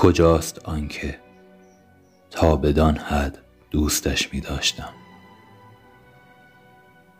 [0.00, 1.18] کجاست آنکه
[2.30, 3.38] تا بدان حد
[3.70, 4.92] دوستش می داشتم.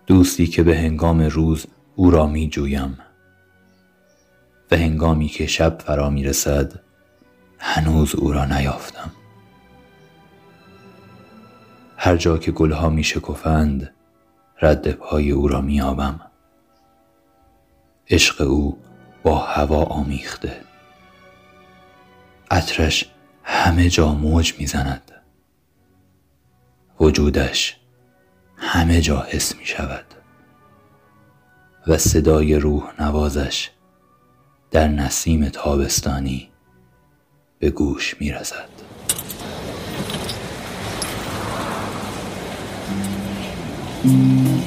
[0.06, 1.66] دوستی که به هنگام روز
[1.97, 2.98] او را می جویم.
[4.70, 6.73] و هنگامی که شب فرا می رسد
[7.59, 9.11] هنوز او را نیافتم.
[11.97, 13.95] هر جا که گلها می شکفند
[14.62, 16.20] رد پای او را می آبم.
[18.11, 18.78] عشق او
[19.23, 20.70] با هوا آمیخته.
[22.51, 23.05] عطرش
[23.45, 25.12] همه جا موج می‌زند
[27.01, 27.77] وجودش
[28.57, 30.05] همه جا حس می شود
[31.87, 33.70] و صدای روح نوازش
[34.70, 36.51] در نسیم تابستانی
[37.59, 38.69] به گوش می رسد.
[44.05, 44.59] به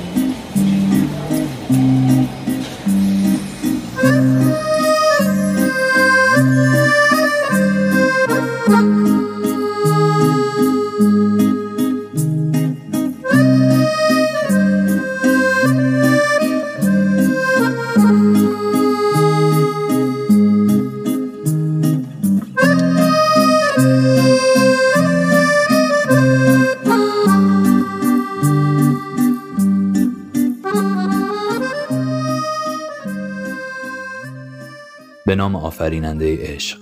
[35.83, 36.79] آفریننده عشق.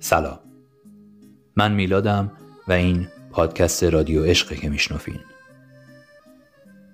[0.00, 0.38] سلام.
[1.56, 2.32] من میلادم
[2.68, 5.20] و این پادکست رادیو عشق که میشنفین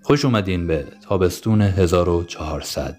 [0.03, 2.97] خوش اومدین به تابستون 1400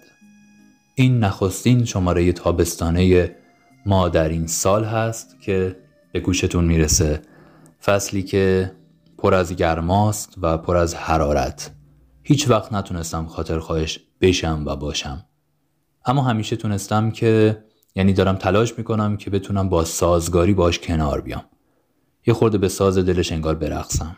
[0.94, 3.34] این نخستین شماره تابستانه
[3.86, 5.76] ما در این سال هست که
[6.12, 7.22] به گوشتون می‌رسه.
[7.82, 8.72] فصلی که
[9.18, 11.70] پر از گرماست و پر از حرارت.
[12.22, 15.24] هیچ وقت نتونستم خاطر خواهش بشم و باشم.
[16.06, 17.64] اما همیشه تونستم که
[17.98, 21.44] یعنی دارم تلاش می‌کنم که بتونم با سازگاری باش کنار بیام.
[22.26, 24.16] یه خورده به ساز دلش انگار برقصم.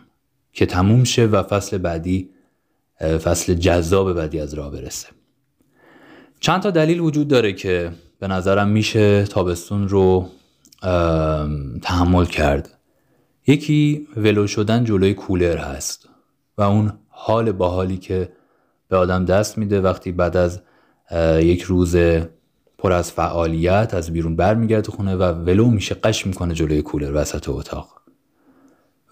[0.53, 2.31] که تموم شه و فصل بعدی
[3.01, 5.09] فصل جذاب بعدی از راه برسه.
[6.41, 10.29] چند تا دلیل وجود داره که به نظرم میشه تابستون رو
[11.83, 12.79] تحمل کرد.
[13.47, 16.09] یکی ولو شدن جلوی کولر هست
[16.59, 18.33] و اون حال باحالی که
[18.89, 20.61] به آدم دست میده وقتی بعد از
[21.43, 21.97] یک روز
[22.83, 27.49] پر از فعالیت از بیرون برمیگرده خونه و ولو میشه قش می‌کنه جلوی کولر وسط
[27.49, 28.01] اتاق.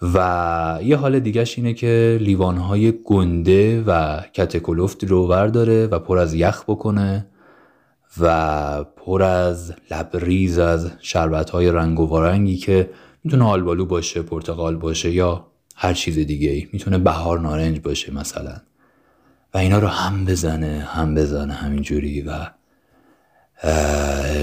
[0.01, 6.33] و یه حال دیگهش اینه که لیوانهای گنده و کتکلفت رو ورداره و پر از
[6.33, 7.27] یخ بکنه
[8.19, 12.89] و پر از لبریز از شربت های رنگ و وارنگی که
[13.23, 18.55] می‌تونه آلبالو باشه پرتقال باشه یا هر چیز دیگه ای می‌تونه بهار نارنج باشه مثلا.
[19.53, 22.31] و اینا رو هم بزنه هم بزنه همینجوری و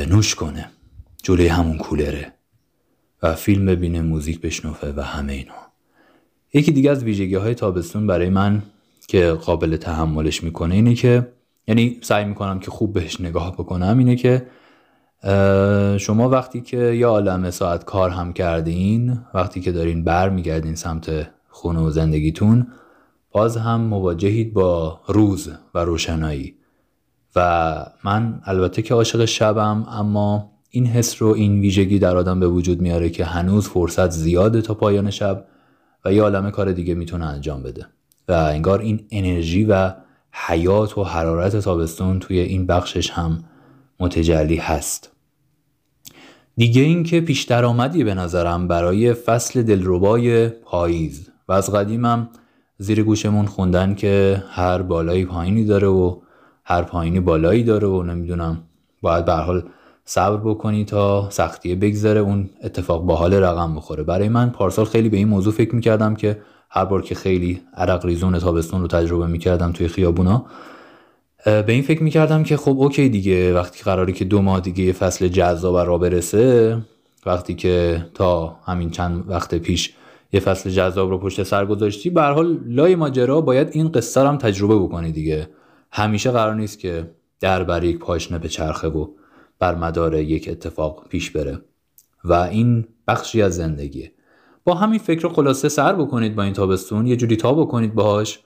[0.08, 0.70] نوش کنه.
[1.22, 2.32] جلوی همون کولره.
[3.22, 5.54] و فیلم ببینه موزیک بشنوفه و همه اینا
[6.54, 8.62] یکی دیگه از ویژگی های تابستون برای من
[9.08, 11.32] که قابل تحملش می‌کنه اینه که
[11.68, 14.46] یعنی سعی می‌کنم که خوب بهش نگاه بکنم اینه که
[15.98, 21.30] شما وقتی که یه عالم ساعت کار هم کردین وقتی که دارین بر میگردین سمت
[21.48, 22.66] خونه و زندگیتون
[23.30, 26.54] باز هم مواجهید با روز و روشنایی.
[27.36, 32.48] و من البته که عاشق شبم اما این حس رو این ویژگی در آدم به
[32.48, 35.44] وجود میاره که هنوز فرصت زیاده تا پایان شب
[36.04, 37.86] و یه عالم کار دیگه می‌تونه انجام بده.
[38.28, 39.92] و انگار این انرژی و
[40.32, 43.44] حیات و حرارت تابستون توی این بخشش هم
[44.00, 45.12] متجلی هست.
[46.56, 52.28] دیگه این که پیش درآمدی به نظرم برای فصل دلربای پاییز و از قدیمم
[52.78, 56.20] زیر گوشمون خوندن که هر بالایی پایینی داره و
[56.68, 58.62] هر پایینی بالایی داره و نمی‌دونم
[59.02, 59.62] باید به حال
[60.04, 64.02] صبر بکنی تا سختیه بگذره اون اتفاق با حال رقم بخوره.
[64.02, 66.38] برای من پارسال خیلی به این موضوع فکر می‌کردم که
[66.70, 70.46] هر بار که خیلی عرق ریزون تابستون رو تجربه می‌کردم توی خیابونا
[71.44, 75.28] به این فکر می‌کردم که خب اوکی دیگه وقتی قراری که دو ماه دیگه فصل
[75.28, 76.78] جذاب را برسه
[77.26, 79.94] وقتی که تا همین چند وقت پیش
[80.32, 84.36] یه فصل جذاب رو پشت سر گذاشتی به حال لای ماجرا باید این قصه هم
[84.36, 85.48] تجربه بکنی دیگه.
[85.96, 87.10] همیشه قرار نیست که
[87.40, 89.08] در بر یک پاشنه به چرخه و
[89.58, 91.60] بر مدار یک اتفاق پیش بره.
[92.24, 94.12] و این بخشی از زندگیه.
[94.64, 98.40] با همین فکر خلاصه سر بکنید با این تابستون یه جوری تا بکنید باهاش.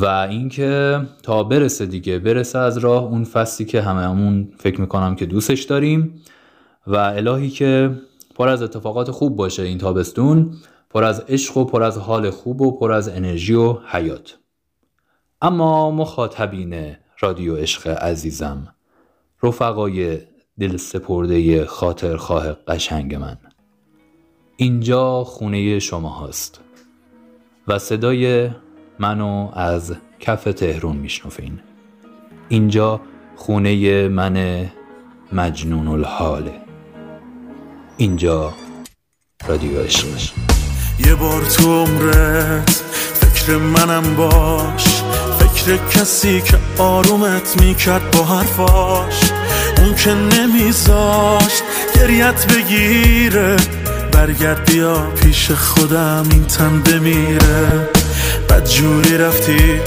[0.00, 5.26] و اینکه تا برسه دیگه برسه از راه اون فصلی که همون فکر می‌کنم که
[5.26, 6.22] دوستش داریم.
[6.86, 7.90] و الهی که
[8.34, 10.54] پر از اتفاقات خوب باشه این تابستون
[10.90, 14.38] پر از عشق و پر از حال خوب و پر از انرژی و حیات.
[15.44, 18.74] اما مخاطبین رادیو عشق عزیزم
[19.42, 20.18] رفقای
[20.60, 23.36] دل سپرده خاطرخواه قشنگ من.
[24.56, 26.60] اینجا خونه شما هست
[27.68, 28.50] و صدای
[28.98, 31.60] منو از کف تهرون میشنفین
[32.48, 33.00] اینجا
[33.36, 34.66] خونه من
[35.32, 36.60] مجنون الحاله
[37.96, 38.52] اینجا
[39.48, 40.32] رادیو عشق.
[41.06, 42.70] یه بار تو عمرت
[43.14, 44.91] فکر منم باش.
[45.66, 49.20] فکر کسی که آرومت می‌کرد با حرفاش
[49.78, 51.62] اون که نمیذاشت
[51.94, 53.56] گریت بگیره.
[54.12, 57.88] برگرد بیا پیش خودم این تن بمیره.
[58.48, 59.80] بد جوری رفتی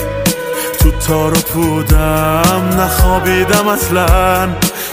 [0.80, 4.50] تو تارو پودم نخوابیدم اصلا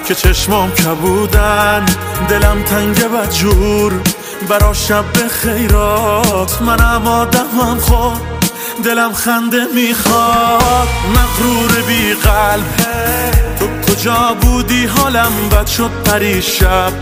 [0.09, 1.85] که چشمام کبودن.
[2.29, 3.93] دلم تنگ بدجور
[4.49, 6.63] برا شب خیرات.
[6.63, 8.42] منم آدمم خود.
[8.85, 10.89] دلم خنده می‌خواد.
[11.11, 12.65] مغرور بی قلب.
[13.59, 16.93] تو کجا بودی؟ حالم بد شد پریشب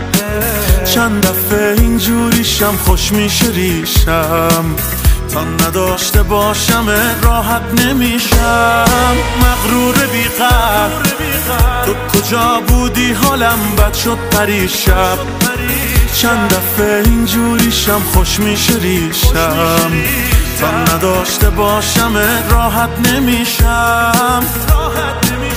[0.93, 4.75] چند دفعه اینجوریشم خوش میشه ریشم.
[5.33, 6.85] تا نداشته باشم
[7.21, 8.85] راحت نمیشم.
[9.41, 10.23] مغرور بی
[11.85, 15.17] تو کجا بودی؟ حالم بد شد پریشب
[16.13, 19.91] چند دفعه اینجوریشم خوش میشه ریشم.
[20.67, 22.13] نداشته باشم
[22.49, 24.41] راحت نمیشم.
[24.69, 25.50] راحت نمیشم.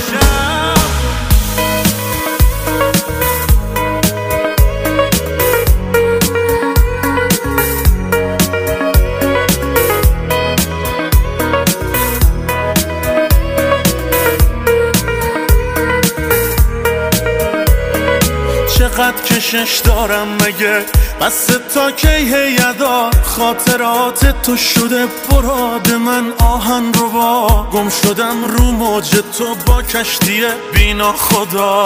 [19.05, 20.85] چقدر کشش دارم مگه؟
[21.21, 28.63] بس تا کی هیدا خاطرات تو شده براد من آهن رو با گم شدم رو
[28.63, 30.43] موج تو با کشتی
[30.73, 31.83] بینا خدا.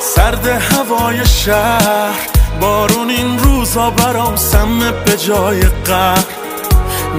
[0.00, 2.28] سرد هوای شهر
[2.60, 6.24] بارون این روزا برام سم به جای قهر.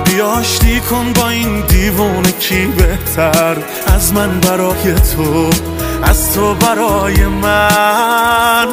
[0.06, 3.58] بیاشتی کن با این دیوون کی بهتر
[3.88, 5.50] از من برای تو.
[6.04, 8.68] از تو برای من.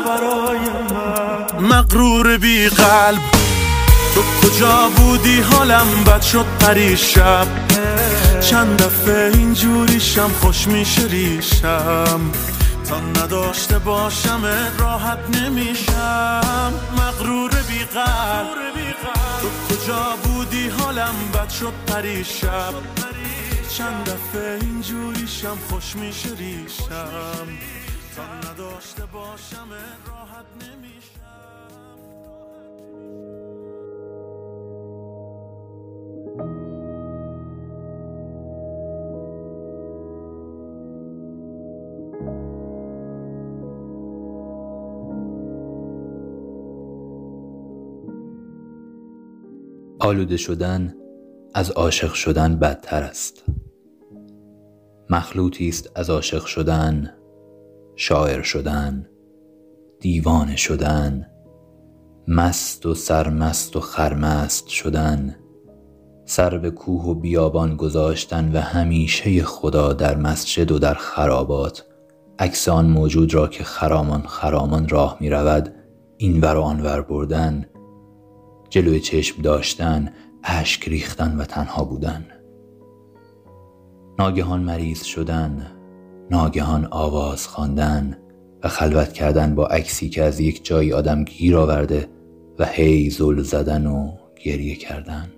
[1.60, 3.22] مغرور بی قلب.
[4.14, 7.46] تو کجا بودی؟ حالم بد شد پریشب
[8.40, 12.20] چند دفعه اینجوریشم خوش میشه ریشم.
[12.88, 14.42] تا نداشته باشم
[14.78, 16.72] راحت نمیشم.
[16.98, 18.86] مغرور بی قلب.
[19.40, 22.74] تو کجا بودی؟ حالم بد شد پریشب
[23.76, 27.46] چند دفعه اینجوریشم خوش میشه ریشم.
[28.16, 29.68] تا نداشته باشم
[30.06, 31.20] راحت نمیشم
[50.00, 50.94] آلوده شدن
[51.54, 53.44] از عاشق شدن بدتر است.
[55.10, 57.12] مخلوطی است از عاشق شدن
[57.96, 59.06] شاعر شدن
[60.00, 61.26] دیوانه شدن
[62.28, 65.36] مست و سرمست و خرمست شدن
[66.24, 71.84] سر به کوه و بیابان گذاشتن و همیشه خدا در مسجد و در خرابات.
[72.38, 75.74] عکس آن موجود را که خرامان خرامان راه می رود
[76.16, 77.66] این ور و آنور بردن
[78.70, 80.12] جلوی چشم داشتن
[80.44, 82.26] اشک ریختن و تنها بودن.
[84.18, 85.66] ناگهان مریض شدن
[86.30, 88.16] ناگهان آواز خواندن
[88.64, 92.08] و خلوت کردن با عکسی که از یک جایی آدم گیر آورده
[92.58, 94.12] و هی زل زدن و
[94.44, 95.32] گریه کردن.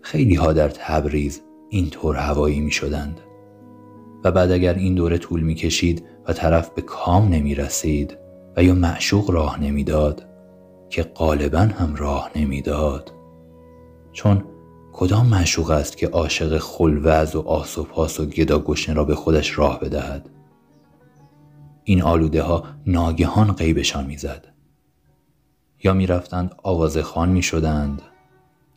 [0.00, 3.20] خیلی ها در تبریز اینطور هوایی می شدند.
[4.24, 8.18] و بعد اگر این دوره طول می کشید و طرف به کام نمی رسید
[8.56, 10.26] و یا معشوق راه نمی‌داد
[10.90, 13.12] که غالبا هم راه نمی‌داد
[14.12, 14.44] چون
[14.92, 19.14] کدام معشوق است که عاشق خلوز و آس و پاس و گدا گشنه را به
[19.14, 20.30] خودش راه بدهد؟
[21.84, 24.48] این آلوده ها ناگهان غیبشان می‌زد.
[25.84, 28.02] یا می‌رفتند آوازه خان می شدند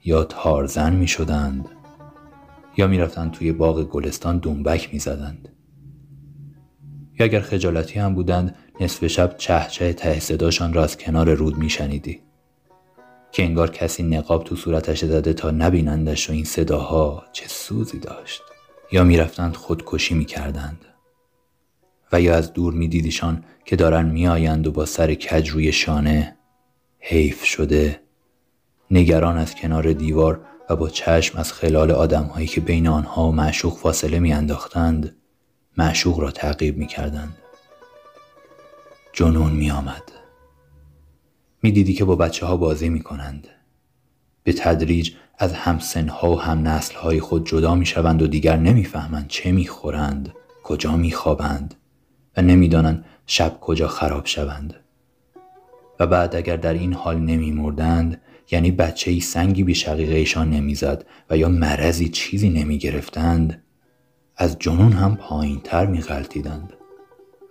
[0.06, 1.70] یا تارزن می شدند
[2.78, 5.50] یا می‌رفتند توی باغ گلستان دنبک می زدند
[7.20, 11.58] یا اگر خجالتی هم بودند نصف شب چه چه ته صداشان را از کنار رود
[11.58, 12.25] میشنیدی.
[13.36, 18.42] که انگار کسی نقاب تو صورتش زده تا نبینندش و این صداها چه سوزی داشت.
[18.92, 20.86] یا می‌رفتند خودکشی می‌کردند.
[22.12, 26.36] و یا از دور میدیدیشان که دارن میآیند و با سر کج روی شانه
[27.00, 28.00] حیف شده.
[28.92, 33.78] نگران از کنار دیوار و با چشم از خلال آدمهایی که بین آنها و معشوق
[33.78, 35.16] فاصله میانداختند
[35.78, 37.38] معشوق را تعقیب می کردند.
[39.14, 39.72] جنون می
[41.66, 43.48] می دیدی که با بچه ها بازی می کنند.
[44.44, 49.52] به تدریج از همسنها و هم های خود جدا می شوند و دیگر نمی‌فهمند چه
[49.52, 51.76] می خورند، کجا می خوابند
[52.38, 54.74] و نمی‌دانند شب کجا خراب شوند.
[56.00, 61.06] و بعد اگر در این حال نمی مردند یعنی بچه ای سنگی به شقیقهشان نمی‌زد
[61.30, 63.64] و یا مرضی چیزی نمی گرفتند
[64.38, 66.74] از جنون هم پایین تر می غلطیدند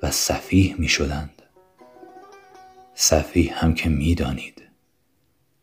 [0.03, 1.34] و صفیح می شدند.
[2.95, 4.63] صفیح هم که می دانید.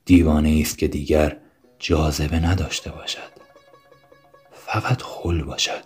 [0.06, 1.38] دیوانه است که دیگر
[1.80, 3.32] جاذبه نداشته باشد.
[4.52, 5.84] فقط خل باشد.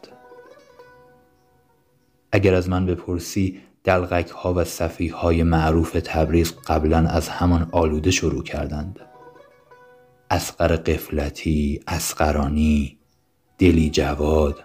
[2.32, 8.12] اگر از من بپرسی دلغک ها و صفیح های معروف تبریز قبلا از همان آلوده
[8.12, 9.00] شروع کردند.
[10.30, 12.98] اسقر قفلتی، اسقرانی،
[13.58, 14.64] دلی جواد،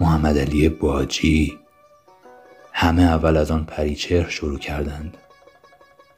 [0.00, 1.58] محمد علی باجی
[2.72, 5.16] همه اول از آن پریچهر شروع کردند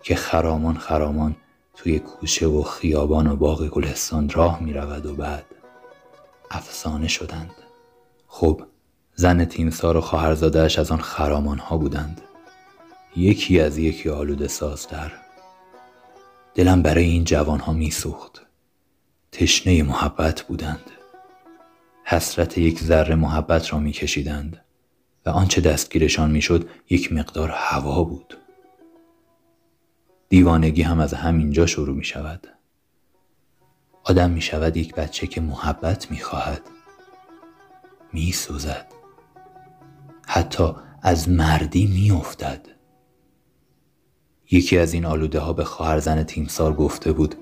[0.02, 1.36] که خرامان خرامان
[1.76, 5.44] توی کوچه و خیابان و باغ گلستان راه می رود و بعد
[6.50, 7.54] افسانه شدند.
[8.26, 8.62] خب
[9.14, 12.20] زن تیمسار و خواهرزادهاش از آن خرامان ها بودند.
[13.16, 15.12] یکی از یکی آلوده سازتر
[16.54, 18.42] دلم برای این جوان ها می سوخت
[19.32, 20.90] تشنه محبت بودند.
[22.04, 24.64] حسرت یک ذره محبت را میکشیدند
[25.26, 28.39] و آنچه دستگیرشان می‌شد یک مقدار هوا بود.
[30.30, 32.46] دیوانگی هم از همینجا شروع می شود.
[34.04, 36.62] آدم می شود یک بچه که محبت می خواهد.
[38.12, 38.86] می سوزد.
[40.26, 40.72] حتی
[41.02, 42.66] از مردی می افتد.
[44.50, 47.34] یکی از این آلوده ها به خواهر زن تیمسار گفته بود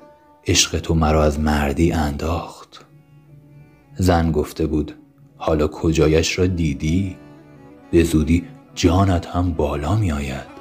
[0.46, 2.86] عشق تو مرا از مردی انداخت.
[3.96, 4.94] زن گفته بود
[5.36, 7.16] حالا کجایش را دیدی؟
[7.90, 10.57] به زودی جانت هم بالا می آید.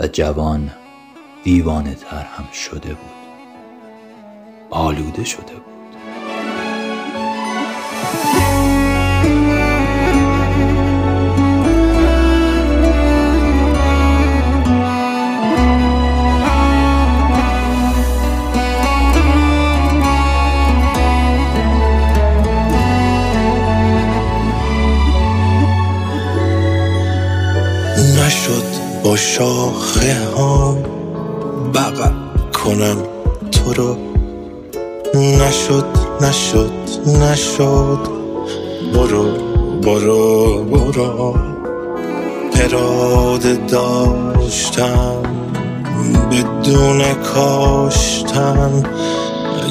[0.00, 0.70] و جوان
[1.44, 3.14] دیوانه تر هم شده بود.
[4.70, 5.73] آلوده شده بود.
[29.16, 30.76] شاخه ها
[31.74, 32.12] بغل
[32.52, 32.96] کنم
[33.50, 33.96] تو رو.
[35.14, 35.86] نشد
[36.20, 36.72] نشد
[37.06, 37.98] نشد.
[38.94, 39.24] برو
[39.82, 41.36] برو برو.
[42.54, 45.22] اراده داشتم
[46.30, 48.82] بدون کاشتن.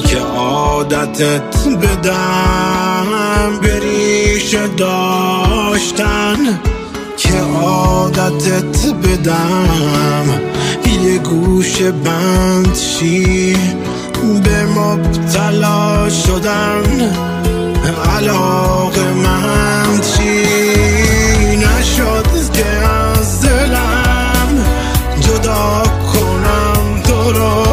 [0.08, 3.06] که عادتت بدم
[3.62, 6.60] بریش داشتن.
[7.34, 10.26] که عادتت بدم.
[11.04, 13.56] یه گوش بند شی
[14.44, 17.12] به مبتلا شدن.
[18.16, 20.42] علاقه من چی؟
[21.56, 24.64] نشد که از دلم
[25.20, 27.64] جدا کنم تو رو.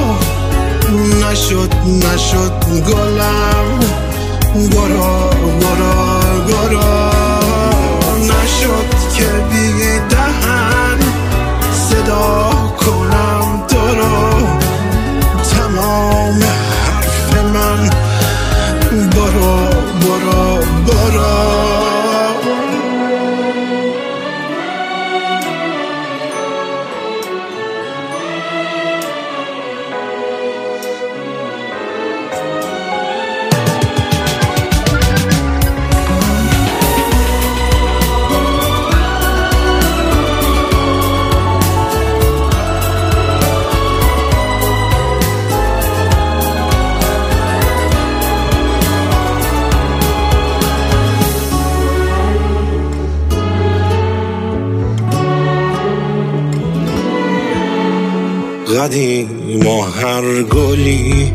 [1.26, 3.80] نشد نشد گلم.
[4.54, 7.11] برو برو برو.
[9.40, 11.00] بی دهن
[11.72, 12.61] صدا
[58.82, 61.34] قدیم و هر گلی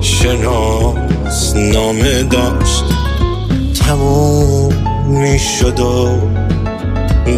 [0.00, 2.84] شناس نامه داشت.
[3.86, 4.74] تموم
[5.08, 6.18] می شد و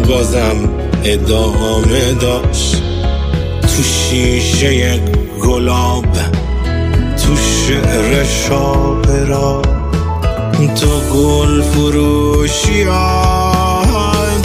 [0.07, 0.69] بازم
[1.03, 2.83] ادامه داشت.
[3.61, 4.99] تو شیشه
[5.43, 6.13] گلاب
[7.17, 9.61] تو شعر شاپرا
[10.75, 12.85] تو گل فروشی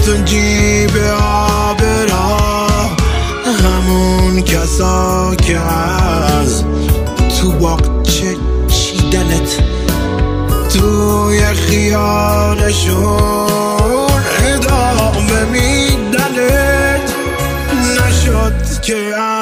[0.06, 0.90] تو جیب
[1.20, 2.57] آبرا
[3.88, 6.64] همون کسا که از
[7.40, 8.36] تو باقچه
[8.68, 9.62] چیدنت
[10.72, 12.98] توی خیالشون
[14.44, 17.14] ادامه میدنت.
[17.96, 19.37] نشد که از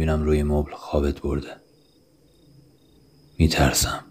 [0.00, 1.56] می‌بینم روی مبل خوابت برده.
[3.38, 4.04] میترسم.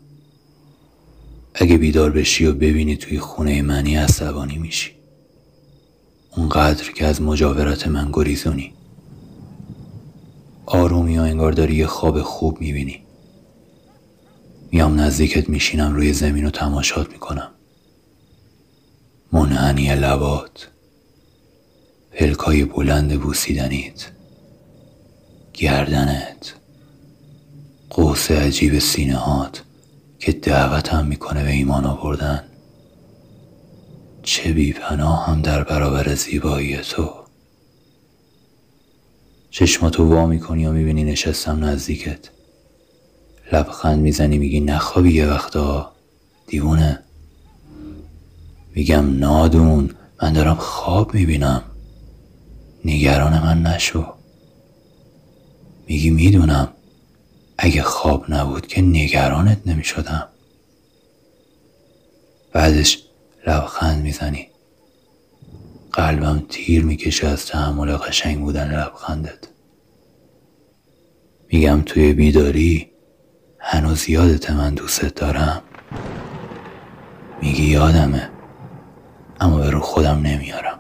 [1.53, 4.91] اگه بیدار بشی و ببینی توی خونه منی عصبانی میشی.
[6.37, 8.73] اونقدر که از مجاورت من گریزونی.
[10.65, 13.03] آرومی و انگار داری خواب خوب می‌بینی.
[14.71, 17.51] میام نزدیکت میشینم روی زمین و تماشات می‌کنم.
[19.31, 20.69] منعنی لبات.
[22.11, 24.18] پلکای بلند بوسیدنیت.
[25.59, 26.53] گردنت.
[27.89, 29.63] قوس عجیب سینه هات
[30.19, 32.43] که دعوتم می‌کنه به ایمان آوردن.
[34.23, 37.09] چه بی هم در برابر زیبایی تو.
[39.51, 42.29] چشماتو وا می‌کنی و می‌بینی نشستم نزدیکت.
[43.51, 45.91] لبخند می‌زنی میگی نخوابی یه وقتا.
[46.47, 46.99] دیوونه.
[48.75, 51.63] میگم نادون من دارم خواب می‌بینم.
[52.85, 54.18] نگران من نشو.
[55.89, 56.73] میگی می‌دونم.
[57.57, 60.27] اگه خواب نبود که نگرانت نمی‌شدم.
[62.53, 63.03] بعدش
[63.47, 64.47] لبخند می‌زنی.
[65.91, 69.47] قلبم تیر می‌کشه از تحمل قشنگ بودن لبخندت.
[71.47, 72.91] میگم توی بیداری
[73.59, 75.61] هنوز یادت من دوستت دارم.
[77.41, 78.29] میگی یادمه
[79.39, 80.78] اما به رو خودم نمیارم.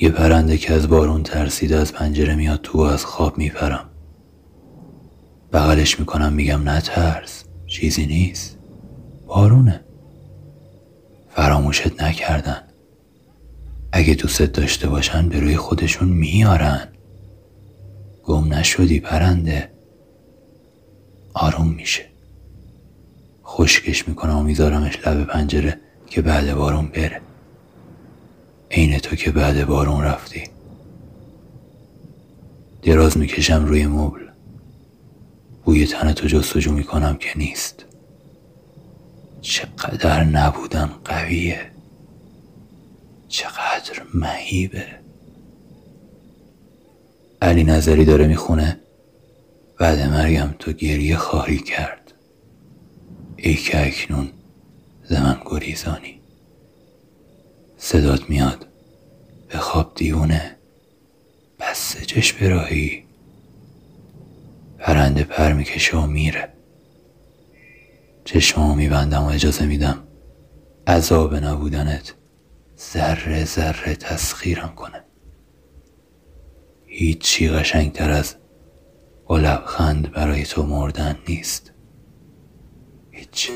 [0.00, 3.90] یه پرنده که از بارون ترسیده از پنجره میاد تو و از خواب میپرم.
[5.52, 8.58] بغلش می‌کنم میگم نترس چیزی نیست.
[9.26, 9.80] بارونه.
[11.30, 12.62] فراموشت نکردن.
[13.92, 16.88] اگه دوستت داشته باشن به روی خودشون میارن.
[18.24, 19.70] گم نشدی پرنده.
[21.34, 22.02] آروم میشه.
[23.44, 27.20] خشکش می‌کنم و میذارمش لب پنجره که بعد بارون بره.
[28.74, 30.42] عین تو که بعد بارون رفتی.
[32.82, 34.20] دراز می‌کشم روی مبل.
[35.64, 37.84] بوی تنتو جستجو می‌کنم که نیست.
[39.40, 41.70] چقدر نبودن قویه.
[43.28, 44.86] چقدر مهیبه.
[47.42, 48.80] علی نظری داره می‌خونه.
[49.78, 52.12] بعد مرگم تو گریه خواهی کرد.
[53.36, 54.28] ای که اکنون
[55.04, 56.23] زمن گریزانی.
[57.84, 58.66] صدات میاد.
[59.48, 60.56] به خواب دیونه
[61.60, 63.04] بس سجش براهی
[64.78, 66.52] پرنده پر می‌کشه و میره.
[68.24, 70.02] چشمامو میبندم و اجازه میدم
[70.86, 72.14] عذاب نبودنت
[72.92, 75.04] ذره ذره تسخیرم کنه.
[76.86, 78.34] هیچی قشنگتر از
[79.26, 81.72] با لبخند برای تو مردن نیست.
[83.10, 83.50] هیچ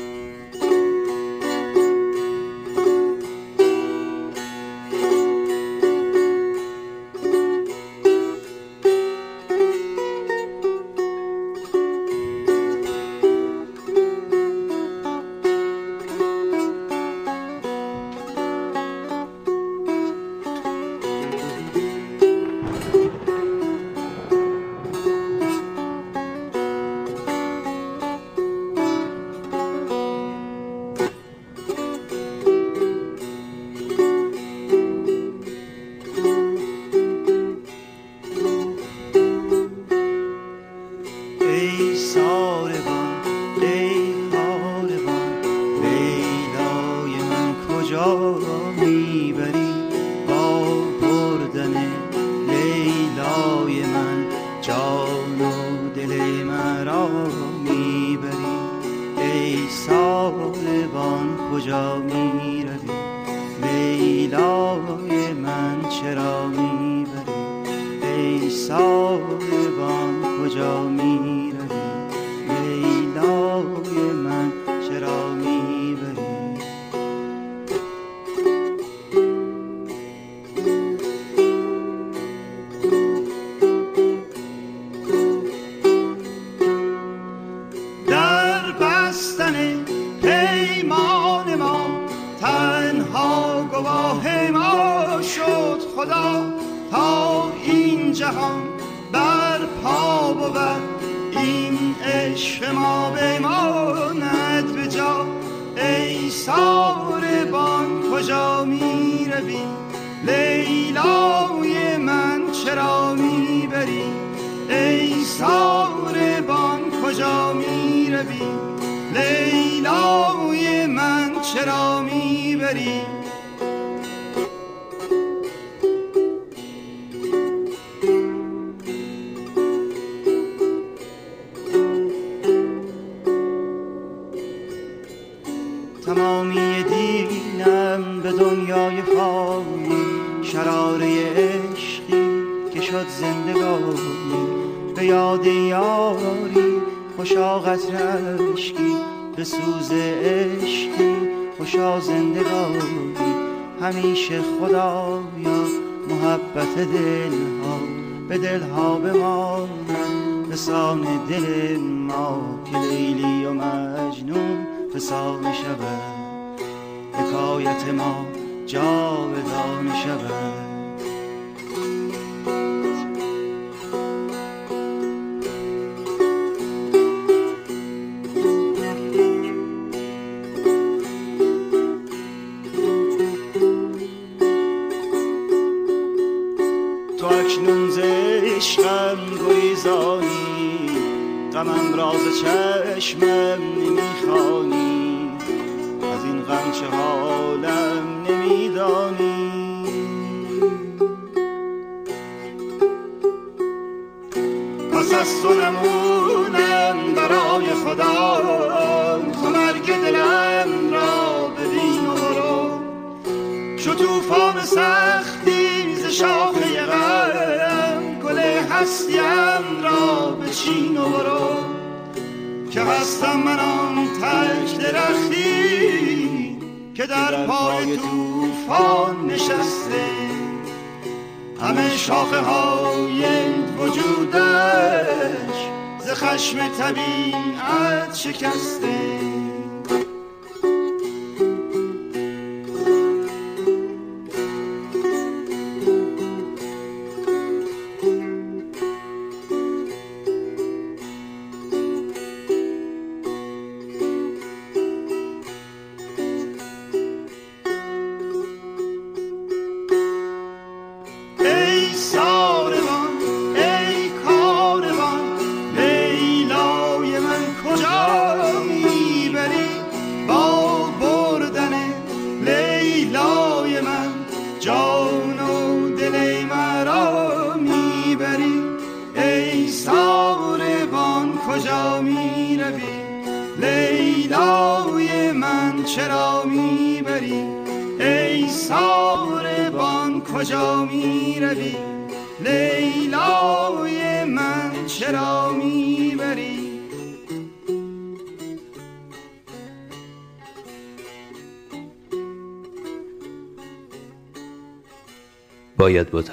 [122.73, 123.18] می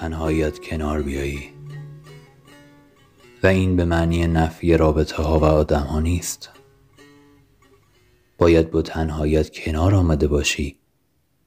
[0.00, 1.50] تنهاییت کنار بیایی.
[3.42, 6.50] و این به معنی نفی رابطه ها و آدم ها نیست.
[8.38, 10.76] باید با تنهاییت کنار آمده باشی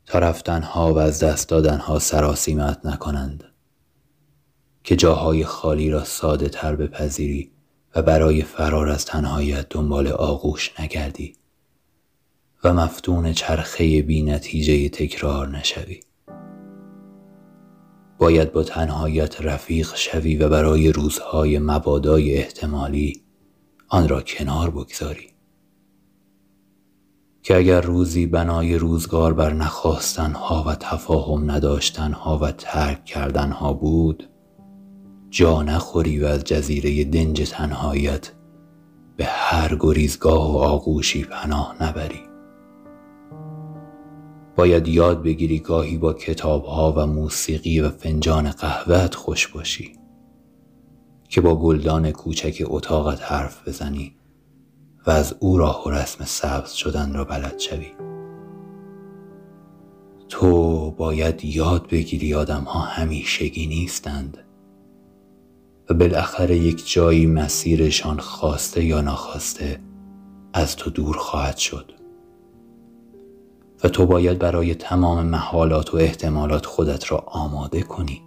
[0.06, 3.44] تا رفتن ها و از دست دادن ها سراسیمت نکنند.
[4.84, 7.52] که جاهای خالی را ساده تر بپذیری
[7.96, 11.36] و برای فرار از تنهاییت دنبال آغوش نگردی
[12.64, 16.00] و مفتون چرخه بی نتیجه تکرار نشوی.
[18.20, 23.22] باید با تنهایت رفیق شوی و برای روزهای مبادای احتمالی
[23.88, 25.30] آن را کنار بگذاری.
[27.44, 34.30] که اگر روزی بنای روزگار بر نخواستنها و تفاهم نداشتنها و ترک کردنها بود
[35.30, 38.32] جا نخوری و از جزیره دنج تنهایت
[39.18, 42.29] به هر گریزگاه و آغوشی پناه نبری.
[44.60, 49.94] باید یاد بگیری گاهی با کتابها و موسیقی و فنجان قهوهت خوش باشی.
[51.30, 54.16] که با گلدان کوچک اتاقت حرف بزنی
[55.08, 57.92] و از او راه و رسم سبز شدن را بلد شوی.
[60.30, 64.38] تو باید یاد بگیری آدم ها همیشگی نیستند
[65.90, 69.80] و بالاخره یک جایی مسیرشان خواسته یا ناخواسته
[70.54, 71.99] از تو دور خواهد شد.
[73.84, 78.22] و تو باید برای تمام محالات و احتمالات خودت را آماده کنی.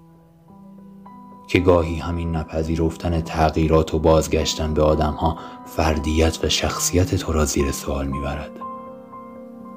[1.48, 7.72] که گاهی همین نپذیرفتن تغییرات و بازگشتن به آدمها فردیت و شخصیت تو را زیر
[7.72, 8.50] سوال می‌برد.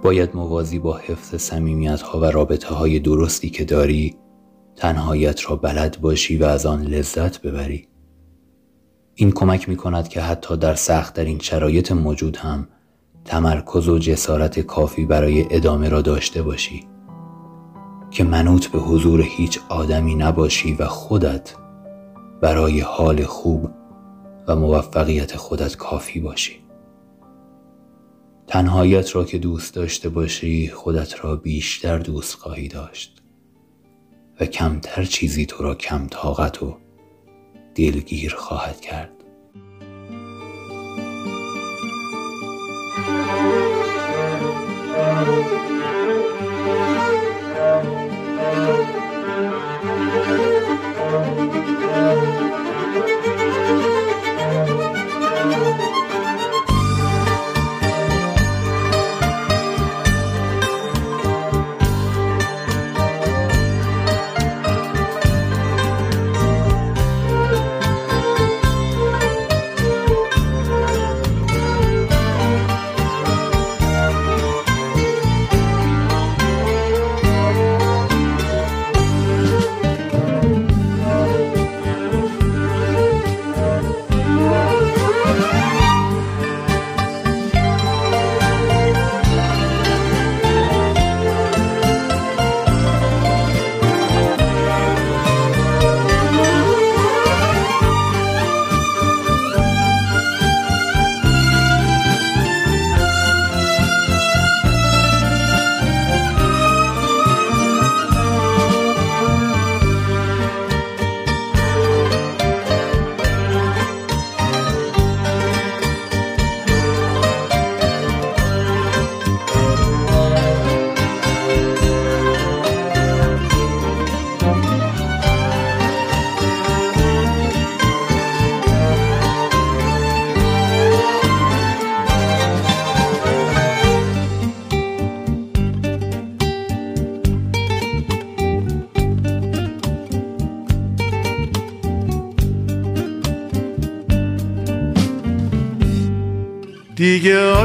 [0.04, 4.16] باید موازی با حفظ سمیمیت ها و رابطه های درستی که داری
[4.76, 7.88] تنهایت را بلد باشی و از آن لذت ببری.
[9.16, 12.68] این کمک می کند که حتی در سخت در این شرایط موجود هم
[13.26, 16.88] تمرکز و جسارت کافی برای ادامه را داشته باشی.
[18.12, 21.56] که منوط به حضور هیچ آدمی نباشی و خودت
[22.42, 23.70] برای حال خوب
[24.48, 26.66] و موفقیت خودت کافی باشی.
[28.48, 33.22] تنهایت را که دوست داشته باشی خودت را بیشتر دوست خواهی داشت.
[34.40, 36.78] و کمتر چیزی تو را کم طاقت و
[37.76, 39.15] دلگیر خواهد کرد.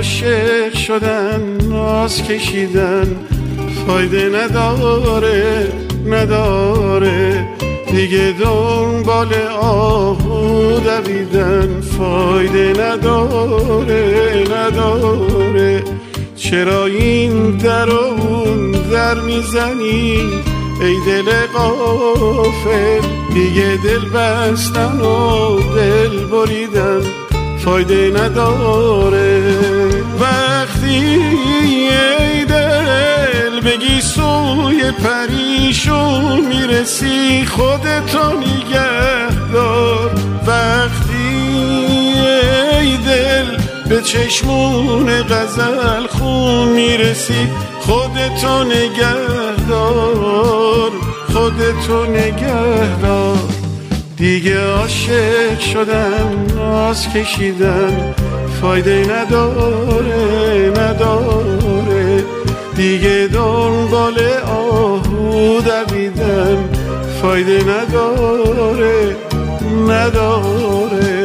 [0.01, 3.17] عاشق شدن ناز کشیدن
[3.87, 5.73] فایده نداره
[6.07, 7.49] نداره.
[7.93, 9.29] دیگه دنبال
[9.61, 15.85] آهو دویدن فایده نداره نداره.
[16.37, 20.21] چرا این در اون در می‌زنی؟
[20.81, 23.01] ای دل قافل
[23.35, 27.01] دیگه دل بستن و دل بریدن
[27.65, 29.30] فایده نداره.
[32.19, 40.11] ای دل بگی سوی پریشون می‌رسی خودتو نگه دار
[40.47, 41.41] وقتی
[42.81, 43.57] ای دل
[43.89, 47.49] به چشمون غزل خون می‌رسی
[47.81, 50.91] خودتو نگه دار
[51.33, 53.01] خودتو نگه
[54.21, 58.15] دیگه عاشق شدن ناز کشیدن.
[58.61, 62.25] فایده نداره نداره.
[62.77, 66.69] دیگه دنبال آهو دویدن.
[67.23, 69.17] فایده نداره
[69.89, 71.20] نداره.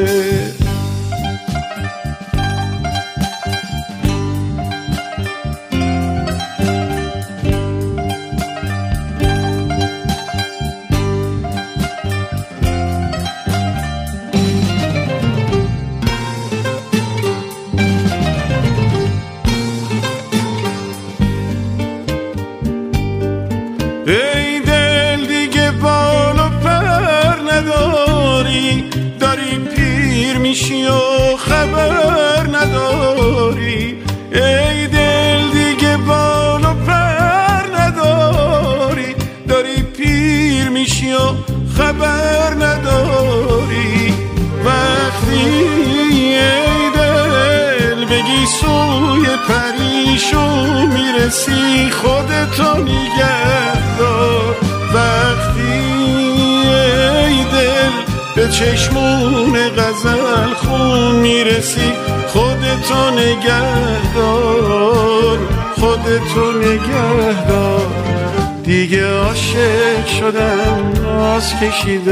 [71.83, 72.04] دار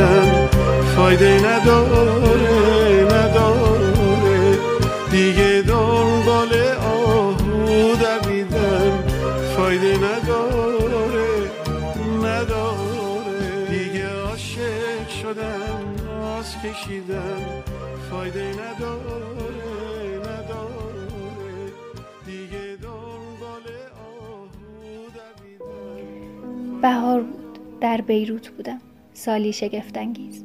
[29.53, 30.43] شگفتانگیز.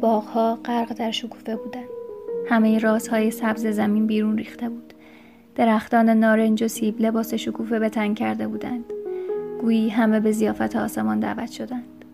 [0.00, 1.88] باغها غرق در شکوفه بودند.
[2.48, 4.94] همه رازهای سبز زمین بیرون ریخته بود.
[5.54, 8.84] درختان نارنج و سیب لباس شکوفه به تن کرده بودند.
[9.60, 12.04] گویی همه به زیافت آسمان دعوت شدند.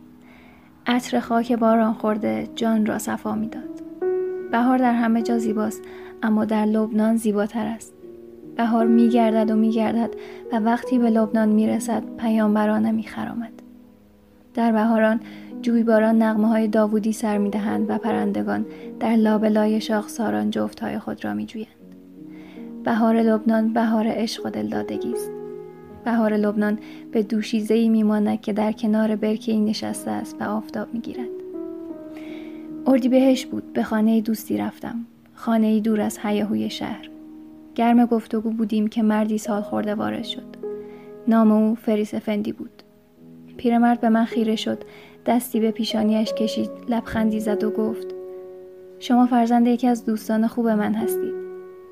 [0.87, 3.83] عطر خاک باران خورده جان را صفا می‌داد.
[4.53, 5.83] بهار در همه جا زیباست
[6.23, 7.93] اما در لبنان زیباتر است.
[8.57, 10.11] بهار میگردد و میگردد
[10.53, 13.60] و وقتی به لبنان می‌رسد پیامبرانه میخرامد.
[14.55, 15.21] در بهاران
[15.63, 18.67] جویباران نغمه های داوودی سر می‌دهند و پرندگان
[19.01, 21.69] در لابلای شاخساران جفت های خود را میجویند.
[22.85, 25.31] بهار لبنان بهار عشق و دلدادگی است.
[26.05, 26.79] بهار لبنان
[27.13, 31.29] به دوشیزه ای میماند که در کنار برکه ای نشسته است و آفتاب می‌گیرد.
[33.11, 35.07] بهش بود به خانه دوستی رفتم.
[35.35, 37.11] خانه دور از هیاهوی شهر.
[37.75, 40.57] گرم گفتگو بودیم که مردی سال خورده وارد شد.
[41.29, 42.83] نام او فریس فندی بود.
[43.61, 44.79] پیرمرد به من خیره شد.
[45.27, 46.71] دستی به پیشانیش کشید.
[46.89, 48.07] لبخندی زد و گفت
[48.99, 51.35] شما فرزند یکی از دوستان خوب من هستید.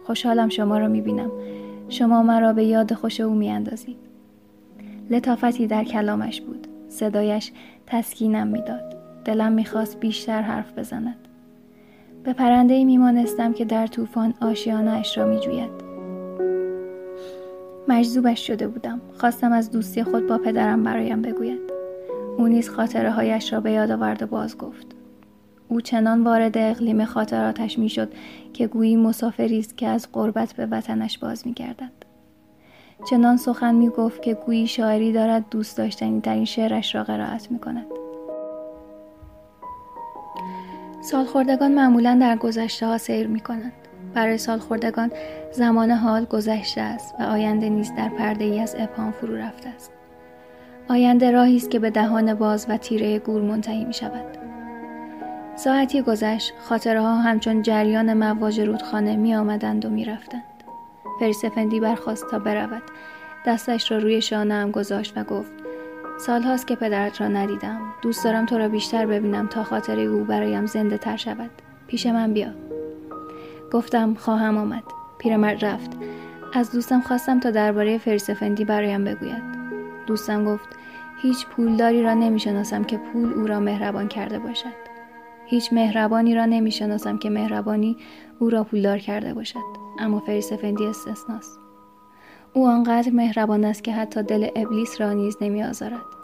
[0.04, 1.30] خوشحالم شما را می‌بینم.
[1.88, 3.96] شما مرا به یاد خوش او میاندازید.
[5.10, 6.66] لطافتی در کلامش بود.
[6.88, 7.52] صدایش
[7.86, 8.96] تسکینم می‌داد.
[9.24, 11.28] دلم می‌خواست بیشتر حرف بزند.
[12.24, 15.88] به پرنده ای میمانستم که در طوفان آشیانهاش را میجوید.
[17.88, 21.60] مجذوبش شده بودم خواستم از دوستی خود با پدرم برایم بگوید
[22.38, 24.86] او نیز خاطره هایش را به یاد آورد و باز گفت
[25.68, 28.12] او چنان وارد اقلیم خاطراتش می‌شد
[28.52, 31.92] که گویی مسافری است که از قربت به وطنش باز میگردد
[33.10, 37.58] چنان سخن می گفت که گویی شاعری دارد دوست داشتنی ترین شعرش را قرائت می
[37.58, 37.86] کند.
[41.00, 43.87] سالخوردگان معمولا در گذشته ها سیر می کنند.
[44.18, 45.10] برای سالخوردگان
[45.52, 49.92] زمان حال گذشته است و آینده نیز در پرده ای از ابهام فرو رفته است.
[50.88, 54.38] آینده راهی است که به دهان باز و تیره گور منتهی می شود.
[55.56, 60.42] ساعتی گذشت خاطره ها همچون جریان مواج رودخانه می آمدند و می رفتند.
[61.20, 62.82] فریسفندی برخواست تا برود.
[63.46, 65.52] دستش را روی شانه گذاشت و گفت
[66.20, 67.80] سالهاست که پدرت را ندیدم.
[68.02, 71.50] دوست دارم تو را بیشتر ببینم تا خاطره او برایم زنده تر شود.
[71.86, 72.67] پیش من بیا.
[73.72, 74.82] گفتم خواهم آمد.
[75.18, 75.90] پیرمرد رفت.
[76.54, 79.42] از دوستم خواستم تا درباره فریسفندی برایم بگوید.
[80.06, 80.68] دوستم گفت
[81.22, 84.88] هیچ پولداری را نمی‌شناسم که پول او را مهربان کرده باشد.
[85.46, 87.96] هیچ مهربانی را نمی‌شناسم که مهربانی
[88.38, 91.60] او را پولدار کرده باشد اما فریسفندی استثناست
[92.52, 96.17] او آنقدر مهربان است که حتی دل ابلیس را نیز نمیآزارد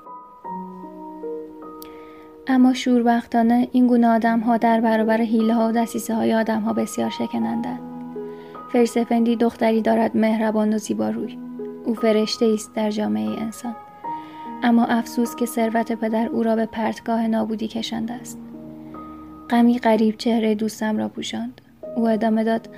[2.46, 6.72] اما شوربختانه این گونه آدم ها در برابر حیله ها و دسیسه های آدم ها
[6.72, 7.80] بسیار شکنندند
[8.72, 11.38] فریسفندی دختری دارد مهربان و زیبا روی
[11.85, 13.76] او فرشته است در جامعه انسان.
[14.62, 18.38] اما افسوس که ثروت پدر او را به پرتگاه نابودی کشانده است.
[19.50, 21.61] غمی غریب چهره دوستم را پوشاند.
[21.96, 22.68] او ادامه داد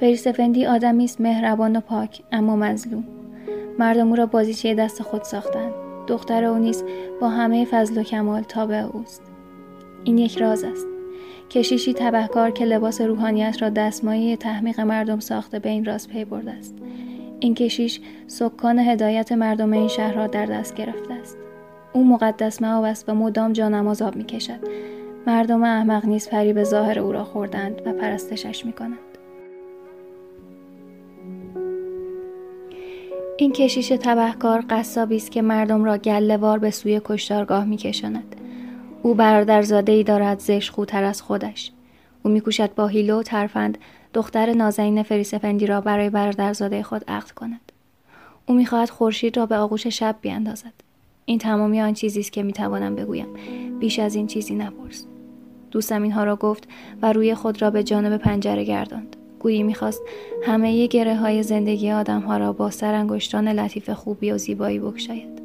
[0.00, 3.04] فریسفندی آدمی است مهربان و پاک اما مظلوم.
[3.78, 6.84] مردم او را بازیچه دست خود ساختند دختر او نیز
[7.20, 9.22] با همه فضل و کمال تابع اوست.
[10.04, 10.86] این یک راز است.
[11.50, 16.50] کشیشی تبهکار که لباس روحانیت را دستمایه تحمیق مردم ساخته به این راز پی برده
[16.50, 16.74] است.
[17.40, 21.36] این کشیش سکان هدایت مردم این شهر را در دست گرفته است.
[21.92, 24.60] او مقدس معاب است و مدام جانماز آب می‌کشد.
[25.26, 29.09] مردم احمق نیز پری به ظاهر او را خوردند و پرستشش می کنند.
[33.40, 38.36] این کشیش تبهکار قصابی است که مردم را گلهوار به سوی کشتارگاه میکشاند.
[39.02, 41.72] او برادرزاده ای دارد زشت خوتر از خودش.
[42.22, 43.78] او میکوشد با هیلو و ترفند
[44.14, 47.72] دختر نازنین فریسفندی را برای برادرزاده خود عقد کند.
[48.46, 50.72] او می‌خواهد خورشید را به آغوش شب بیاندازد
[51.24, 53.28] این تمامی آن چیزی است که می‌توانم بگویم.
[53.80, 55.06] بیش از این چیزی نپرس.
[55.70, 56.68] دوستم اینها را گفت
[57.02, 59.16] و روی خود را به جانب پنجره گرداند.
[59.40, 60.02] گویی می‌خواست
[60.42, 65.40] همه گره های زندگی آدم ها را با سرانگشتان لطیف خوبی و زیبایی بکشاید.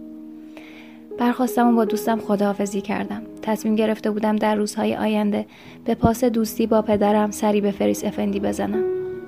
[1.18, 3.22] برخواستم و با دوستم خداحافظی کردم.
[3.42, 5.46] تصمیم گرفته بودم در روزهای آینده
[5.86, 8.84] به پاس دوستی با پدرم سری به فریس افندی بزنم.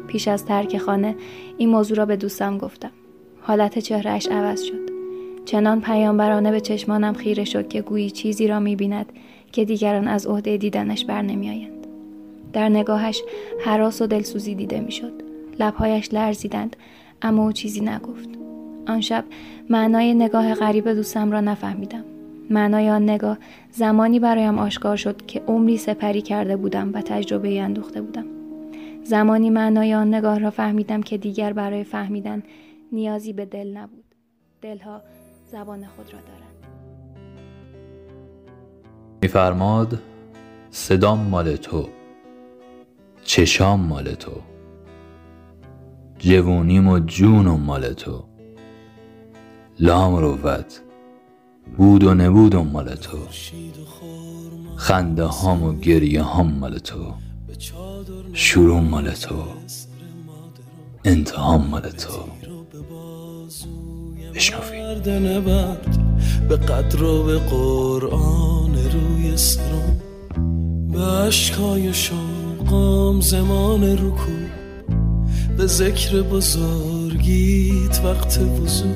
[0.07, 1.15] پیش از ترک خانه
[1.57, 2.91] این موضوع را به دوستم گفتم.
[3.41, 4.89] حالت چهرهش عوض شد.
[5.45, 9.05] چنان پیامبرانه به چشمانم خیره شد که گویی چیزی را می‌بیند
[9.51, 11.76] که دیگران از عهده دیدنش بر نمیآیند.
[12.53, 13.23] در نگاهش
[13.65, 15.13] حراس و دلسوزی دیده می‌شد.
[15.59, 16.75] لبهایش لرزیدند
[17.21, 18.29] اما او چیزی نگفت.
[18.87, 19.25] آن شب
[19.69, 22.03] معنای نگاه غریب دوستم را نفهمیدم.
[22.49, 23.37] معنای آن نگاه
[23.71, 28.25] زمانی برایم آشکار شد که عمری سپری کرده بودم و تجربه اندوخته بودم.
[29.03, 32.43] زمانی معنای آن نگاه را فهمیدم که دیگر برای فهمیدن
[32.91, 34.03] نیازی به دل نبود.
[34.61, 35.01] دلها
[35.51, 36.67] زبان خود را دارند.
[39.21, 39.99] میفرماد
[40.69, 41.89] صدام مال تو.
[43.28, 44.32] چشام مال تو.
[46.19, 48.23] جوونیم و جونم مال تو.
[49.80, 50.82] لام روت
[51.78, 53.17] بود و نبودم مال تو.
[54.75, 57.13] خنده هام و گریه هم مال تو.
[58.34, 59.43] شروع مال تو.
[61.05, 62.19] انتهام مال تو.
[64.36, 65.03] بشنفید
[66.49, 70.01] به قدر و به قرآن روی سرم.
[70.91, 71.93] به عشقای
[72.68, 74.32] شوقام زمان رکو
[75.57, 78.93] به ذکر بزرگیت وقت وضو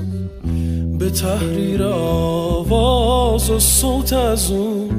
[0.99, 4.89] به تحریر آواز و صوت از اون.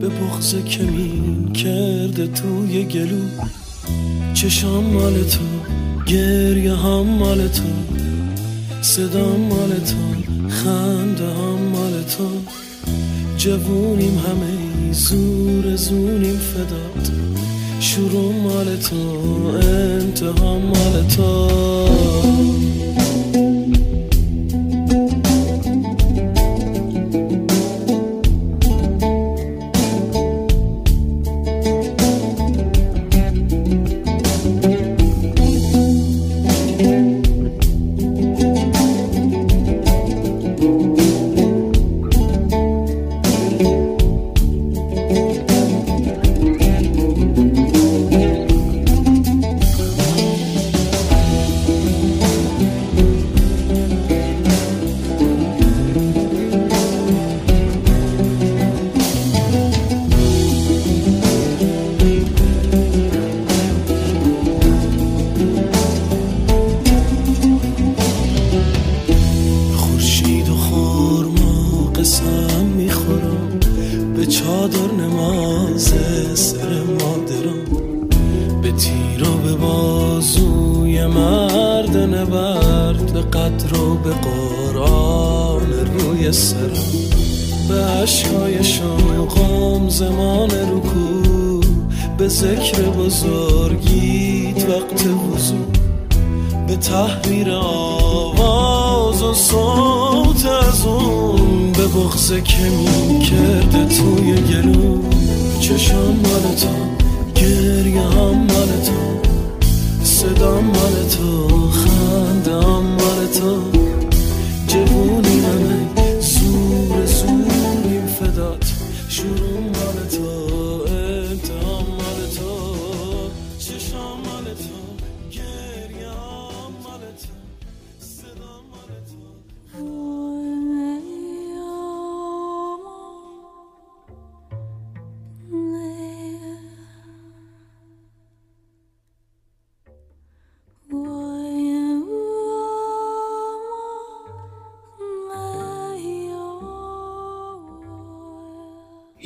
[0.00, 3.22] به بغز کمین کرده توی گلو.
[4.34, 5.44] چشام مال تو
[6.06, 7.62] گریه هم مال تو.
[8.82, 12.28] صدا مال تو خنده هم مال تو.
[13.36, 17.10] جوونیم همه زور زونیم فدات.
[17.84, 18.96] شروع مال تو
[19.62, 21.48] انتها مال تو.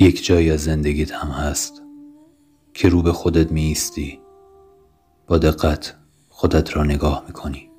[0.09, 1.81] یک جایی از زندگیت هم هست
[2.73, 4.19] که رو به خودت می ایستی
[5.27, 5.95] با دقت
[6.29, 7.69] خودت را نگاه می‌کنی.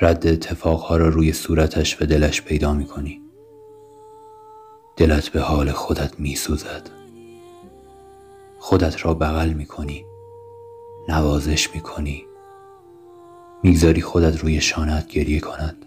[0.00, 3.22] رد اتفاقها را روی صورتش به دلش پیدا می‌کنی.
[4.96, 6.90] دلت به حال خودت می سوزد
[8.58, 10.04] خودت را بغل می‌کنی.
[11.08, 12.24] نوازش می‌کنی.
[13.62, 15.86] می‌گذاری خودت روی شانت گریه کند.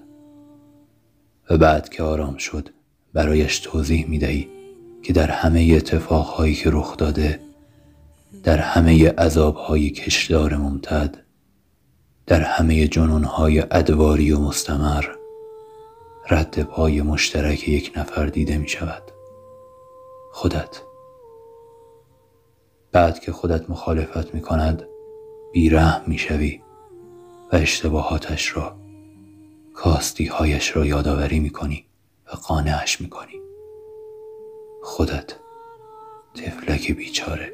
[1.49, 2.69] و بعد که آرام شد
[3.13, 4.56] برایش توضیح می‌دهی.
[5.07, 7.39] که در همه اتفاقهایی که رخ داده
[8.43, 11.17] در همه عذابهای کشدار ممتد
[12.25, 15.05] در همه جنونهای ادواری و مستمر
[16.29, 19.03] رد پای مشترک یک نفر دیده می شود
[20.31, 20.81] خودت.
[22.91, 24.83] بعد که خودت مخالفت می کند
[25.53, 26.61] بیرحم می شوی
[27.53, 28.75] و اشتباهاتش را
[29.73, 31.85] کاستی هایش را یادآوری می کنی
[32.33, 33.46] و قانعش می کنی
[34.87, 35.33] خودت.
[36.35, 37.53] تفلک بیچاره.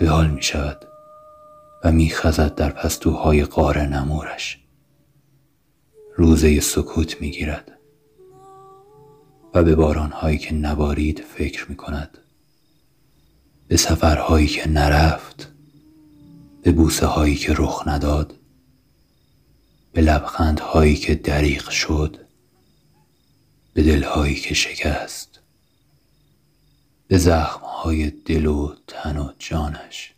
[0.00, 0.84] لال می شود
[1.84, 4.58] و می خزد در پستوهای قار نمورش.
[6.16, 7.78] روزه سکوت می گیرد
[9.54, 12.18] و به بارانهایی که نبارید فکر می کند
[13.68, 15.48] به سفرهایی که نرفت
[16.62, 18.34] به بوسه هایی که رخ نداد
[19.92, 22.16] به لبخندهایی که دریغ شد
[23.74, 25.31] به دلهایی که شکست.
[27.12, 30.12] به زخمهای دل و تن و جانش.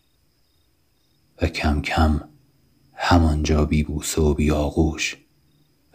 [1.42, 2.20] و کم کم
[2.95, 5.16] همانجا بی بوسه و بی آغوش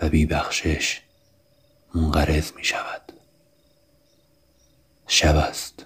[0.01, 1.01] و بی بخشش
[1.95, 3.13] منقرض می شود.
[5.07, 5.85] شب است.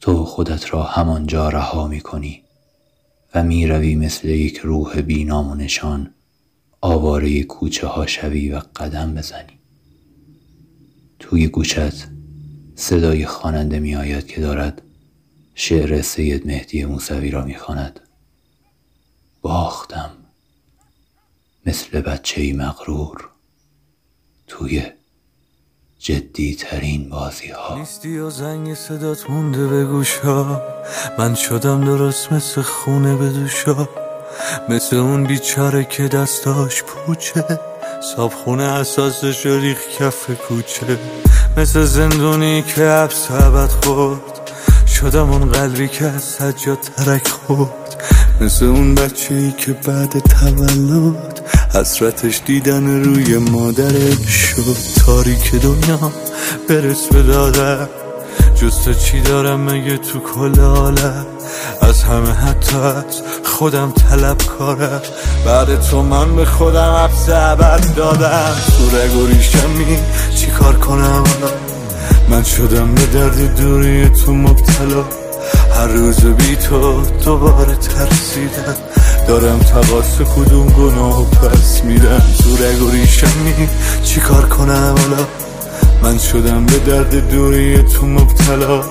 [0.00, 2.42] تو خودت را همانجا رها می کنی
[3.34, 6.14] و می روی مثل یک روح بینام و نشان
[6.80, 9.58] آواره کوچه ها شوی و قدم بزنی.
[11.18, 12.13] توی گوشت
[12.76, 14.82] صدای خواننده می آید که دارد
[15.54, 18.00] شعر سید مهدی موسوی را می خواند.
[19.42, 20.10] باختم
[21.66, 23.28] مثل بچه مغرور
[24.46, 24.82] توی
[25.98, 30.62] جدی ترین بازی ها نیستی و زنگ صدات مونده به گوشا
[31.18, 33.88] من شدم درست مثل خونه به دوشا.
[34.68, 37.60] مثل اون بیچاره که دستاش پوچه.
[38.16, 40.98] خونه اساسش ریخ کف کوچه.
[41.56, 44.20] مثل زندونی که عبس عبد خورد.
[44.86, 48.04] شدم اون قلبی که از سجا ترک خورد.
[48.40, 51.40] مثل اون بچه ای که بعد تولد
[51.74, 55.04] حسرتش دیدن روی مادرش شد.
[55.06, 56.12] تاریک دنیا
[56.68, 57.88] برس به دادم
[58.64, 61.26] جز چی دارم مگه تو کل عالم؟
[61.80, 63.04] از همه حتی از
[63.44, 65.00] خودم طلب کارم.
[65.46, 68.54] بعد تو من به خودم عبس عبد دادم.
[68.66, 69.98] تو رگ و ریشمی
[70.36, 71.24] چی کار کنم؟
[72.28, 75.04] من شدم به درد دوری تو مبتلا.
[75.74, 78.76] هر روز بی تو دوباره ترسیدم.
[79.28, 83.68] دارم تقاس کدوم گناه پس میدم تو رگ و ریشمی
[84.04, 85.26] چی کار کنم؟ حالا
[86.02, 88.84] من شدم به درد دوری تو مبتلا.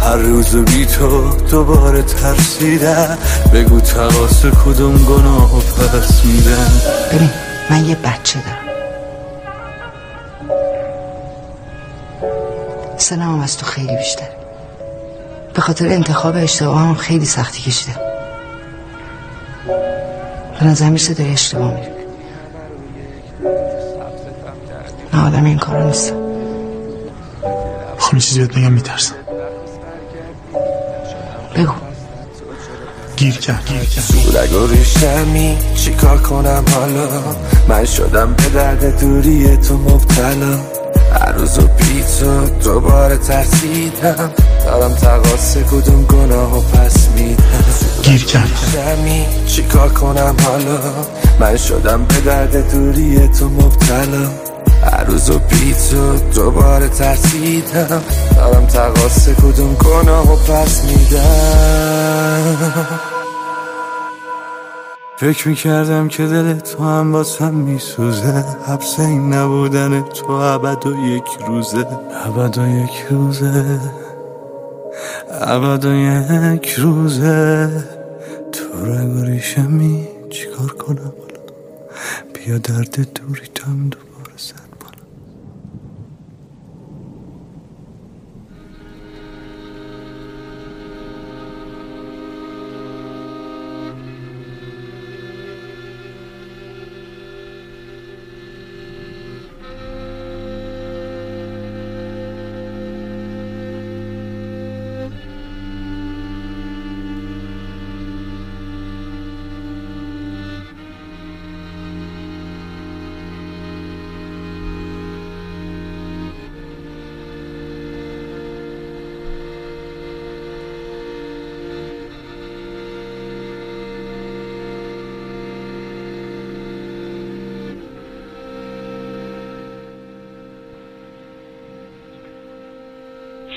[0.00, 3.18] هر روز بی تو دوباره ترسیدم
[3.54, 6.72] بگو تقاس کدوم گناه پس میدم
[7.12, 7.30] ببین
[7.70, 8.56] من یه بچه دارم.
[12.96, 14.28] سنم از تو خیلی بیشتر
[15.54, 18.00] به خاطر انتخاب اشتباه هم خیلی سختی کشیدم.
[20.60, 21.90] به نظر می‌رسه داری اشتباه میری.
[25.14, 26.19] نه آدم این کارو نیستم.
[28.10, 29.14] خب چیزی بهت بگم میترسم.
[31.56, 31.72] بگو.
[33.16, 34.36] گیر کرد گیر کرد.
[34.36, 37.08] رگ و ریشمی چیکار کنم حالا؟
[37.68, 40.58] من شدم به درد دوری تو مبتلا.
[41.12, 44.30] هر روز و پیتو دوباره ترسیدم.
[44.64, 47.64] دارم تقاس کدوم گناه و پس میدم.
[48.02, 48.50] گیر کرد.
[49.46, 50.78] چیکار کنم حالا؟
[51.40, 54.49] من شدم به درد دوری تو مبتلا.
[54.82, 55.40] هر روز و
[55.90, 58.02] تو دوباره ترسیدم.
[58.36, 63.00] دارم تقاس کدوم گناه و پس میدم.
[65.16, 68.44] فکر می‌کردم که دل تو هم واسم میسوزه.
[68.66, 71.86] حبس این نبودن تو عبد و یک روزه.
[72.26, 73.80] عبد و یک روزه.
[75.42, 77.84] عبد و یک روزه.
[78.52, 81.12] تو رگ و ریشمی چیکار کنم؟
[82.34, 84.09] بیا درد دوری تم دوباره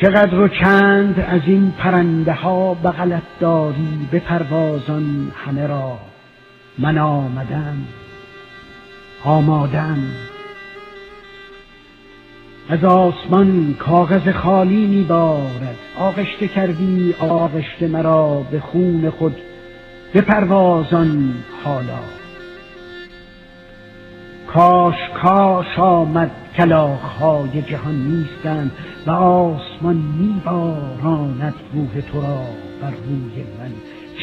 [0.03, 5.97] چقدر و چند از این پرنده ها بغلت داری به پروازان همه را.
[6.77, 7.77] من آمدم
[9.23, 9.97] آمادم.
[12.69, 15.77] از آسمان کاغذ خالی میبارد.
[15.99, 19.35] آغشته کردی آغشته مرا به خون خود
[20.13, 21.33] به پروازان
[21.63, 21.99] حالا.
[24.47, 28.71] کاش کاش آمد کلاخهای جهان نیستند
[29.07, 29.11] و
[29.83, 32.41] آسمان میباراند روح تو را
[32.81, 33.71] بر روی من.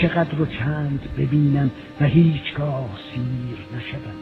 [0.03, 4.15] چقدر و چند ببینم و هیچگاه سیر نشوم.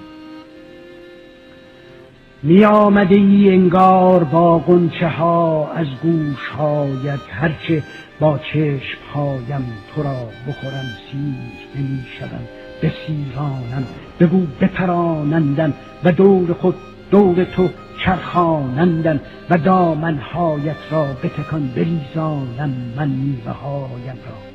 [2.43, 7.21] می آمده ای انگار با گنچه ها از گوش هایت.
[7.31, 7.83] هرچه
[8.21, 9.65] با چشم هایم
[9.95, 12.45] تو را بخورم سیر نمی شدم
[12.83, 13.87] بسیرانم
[14.21, 15.73] بگو بپرانندم
[16.05, 16.75] و دور خود
[17.11, 17.69] دور تو
[18.05, 19.21] چرخانندم
[19.51, 24.49] و دامنهایت را بتکان بریزانم من میوه هایم را.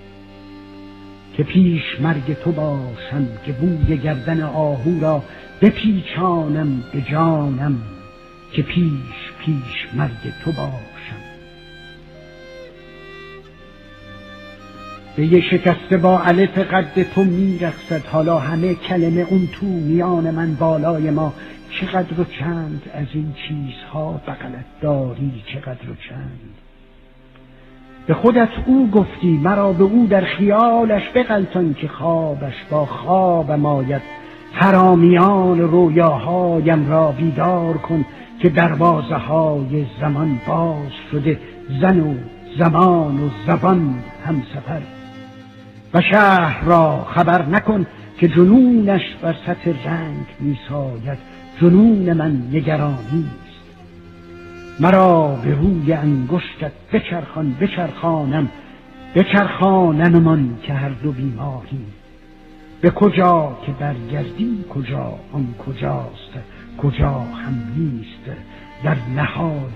[1.38, 5.24] که پیش مرگ تو باشم که بوی گردن آهو را
[5.62, 7.82] بپیچانم به جانم
[8.54, 11.24] که پیش پیش مرگ تو باشم.
[15.16, 20.56] به یه شکسته با علف قد تو میرخصد حالا همه کلمه اون تو میان من
[20.56, 21.34] بالای ما.
[21.82, 26.54] چقدر و چند از این چیزها بغلت داری چقدر و چند؟
[28.08, 34.02] به خودت او گفتی مرا به او در خیالش بغلطان که خوابش با خواب ماید
[34.54, 38.06] حرامیان رویاهایم را بیدار کن
[38.40, 41.40] که دروازه های زمان باز شده
[41.82, 42.16] زن و
[42.60, 43.96] زمان و زبان
[44.26, 44.82] هم سفر
[45.94, 47.86] و شهر را خبر نکن
[48.18, 51.33] که جنونش بر سطح رنگ میساید.
[51.62, 53.64] جنون من نگرانی است.
[54.80, 58.50] مرا به روی انگشتت بچرخان بچرخانم
[59.16, 61.94] بچرخانممان که هر دو بیماریم
[62.82, 66.34] به کجا که برگردی کجا آن کجاست
[66.78, 68.40] کجا هم نیست.
[68.84, 69.74] در نهاد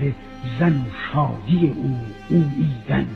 [0.59, 1.97] زن شادی او
[2.29, 3.07] او ایدن.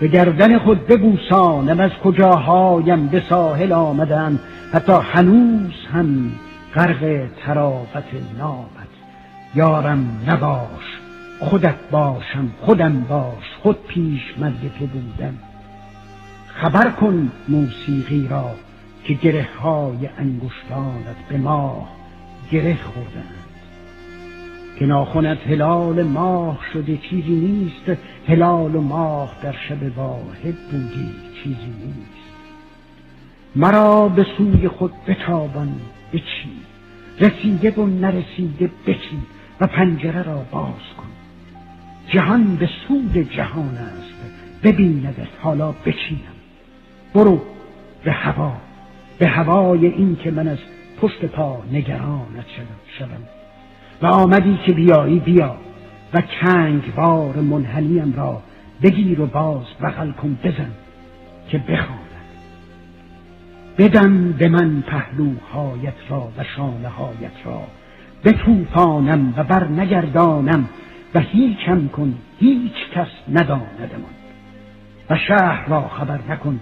[0.00, 4.38] به گردن خود ببوسانم از کجاهایم به ساحل آمدم
[4.72, 6.32] حتی هنوز هم
[6.74, 8.88] غرق ترافت نامت
[9.54, 10.98] یارم نباش
[11.40, 15.38] خودت باشم خودم باش خود پیش مرگ تو بودم.
[16.46, 18.50] خبر کن موسیقی را
[19.04, 21.88] که گره های انگشتانت به ماه
[22.52, 23.37] گره خوردند
[24.78, 31.10] که ناخونت هلال ماه شده چیزی نیست هلال و ماه در شب واحد بودی
[31.42, 32.18] چیزی نیست.
[33.56, 35.80] مرا به سوی خود بتابان
[36.12, 36.50] بچی
[37.20, 39.18] رسیده و نرسیده بچی
[39.60, 41.08] و پنجره را باز کن.
[42.08, 44.14] جهان به سود جهان است
[44.62, 46.38] ببیندت حالا بچینم.
[47.14, 47.40] برو
[48.04, 48.52] به هوا
[49.18, 50.58] به هوای این که من از
[51.00, 52.46] پشت پا نگرانت
[52.98, 53.37] شدم.
[54.02, 55.56] و آمدی که بیایی بیا
[56.14, 58.42] و کنگوار منحنیم را
[58.82, 60.70] بگیر و باز بغل کن بزن
[61.48, 62.08] که بخواند.
[63.78, 67.62] بدم به من پهلوهایت را و شانه هایت را
[68.24, 70.68] بطوفانم و بر نگردانم
[71.14, 74.14] و هیچم کن هیچ کس نداندمان
[75.10, 76.60] و شهر را خبر نکن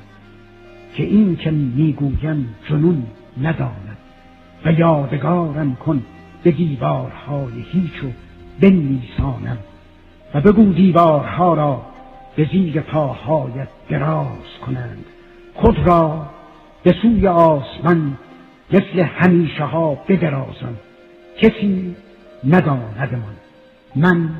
[0.94, 3.06] که این که می‌گویم جنون
[3.42, 3.96] نداند
[4.64, 6.02] و یادگارم کن
[6.46, 8.06] به دیوارهای هیچ و
[8.60, 9.58] بنویسانم
[10.34, 11.82] و بگو دیوارها را
[12.36, 15.04] به زیر پاهایت دراز کنند.
[15.54, 16.26] خود را
[16.82, 18.18] به سوی آسمان
[18.72, 20.76] مثل همیشه ها بدرازم.
[21.38, 21.96] کسی
[22.44, 23.36] نداندمان.
[23.96, 24.30] من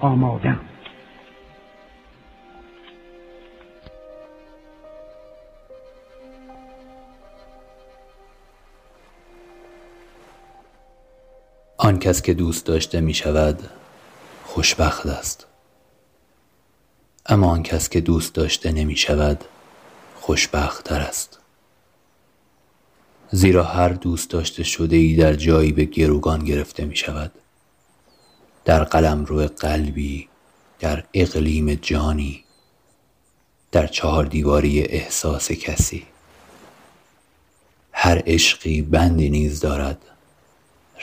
[0.00, 0.60] آمادم.
[11.84, 13.68] آن کس که دوست داشته می شود
[14.44, 15.46] خوشبخت است.
[17.26, 19.44] اما آن کس که دوست داشته نمی شود
[20.20, 21.38] خوشبختتر است.
[23.30, 27.32] زیرا هر دوست داشته شده ای در جایی به گروگان گرفته می شود
[28.64, 30.28] در قلم روی قلبی
[30.78, 32.44] در اقلیم جانی
[33.72, 36.06] در چهار دیواری احساس کسی.
[37.92, 40.13] هر عشقی بندی نیز دارد.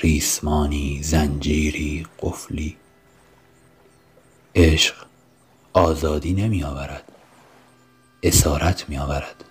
[0.02, 2.78] ریسمانی زنجیری قفلی.
[4.56, 4.96] عشق
[5.74, 7.12] آزادی نمی آورد
[8.24, 9.44] اسارت می آورد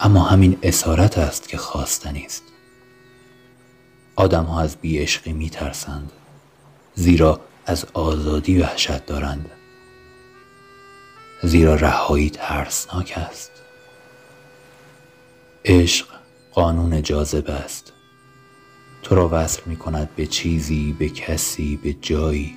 [0.00, 2.42] اما همین اسارت است که خواستنی است.
[4.16, 6.12] آدم ها از بی عشقی می ترسند
[6.94, 9.50] زیرا از آزادی وحشت دارند.
[11.42, 13.50] زیرا رهایی ترسناک است.
[15.64, 16.06] عشق
[16.52, 17.92] قانون جاذبه است.
[19.02, 22.56] تو را وصل می کند به چیزی به کسی به جایی.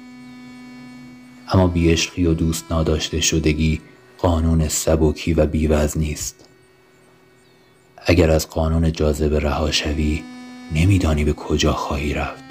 [1.47, 3.81] اما بیعشقی و دوست ناداشته شدگی
[4.17, 6.45] قانون سبکی و بیوز نیست.
[7.97, 10.23] اگر از قانون جاذبه رها شوی
[10.71, 12.43] نمیدانی به کجا خواهی رفت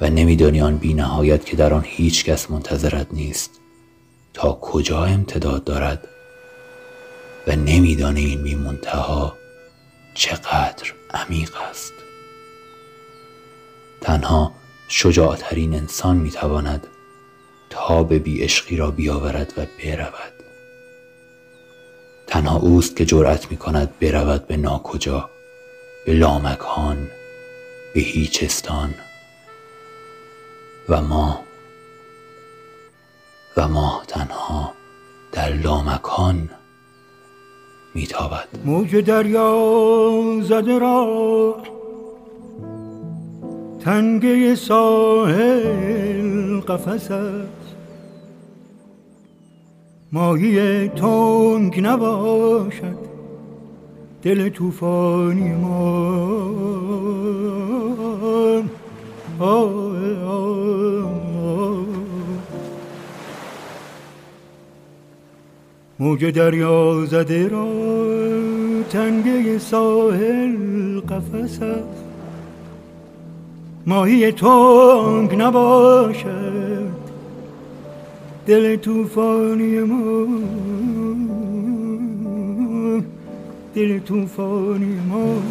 [0.00, 3.50] و نمیدانی آن بی نهایت که در آن هیچ کس منتظرت نیست.
[4.34, 6.08] تا کجا امتداد دارد؟
[7.46, 9.36] و نمیدانی این بی منتها
[10.14, 11.92] چقدر عمیق است.
[14.04, 14.52] تنها
[14.88, 16.86] شجاعترین انسان می‌تواند
[17.70, 20.32] تاب بی عشقی را بیاورد و برود.
[22.26, 25.30] تنها اوست که جرأت می کند برود به ناکجا
[26.06, 27.08] به لامکان
[27.94, 28.94] به هیچستان
[30.88, 31.44] و ما
[33.56, 34.74] و ما تنها
[35.32, 36.50] در لامکان
[37.94, 38.48] میتابد.
[38.64, 41.73] موج دریا زده را
[43.84, 47.74] تنگه ساحل قفس است.
[50.12, 52.98] ماهی تنگ نباشد
[54.22, 56.14] دل توفانی ما
[65.98, 67.68] موج دریا زده را
[68.90, 72.03] تنگه ساحل قفس است.
[73.86, 76.94] ماهی تنگ نباشد.
[78.46, 80.26] دل توفانی ما.
[83.74, 85.42] دل توفانی ما.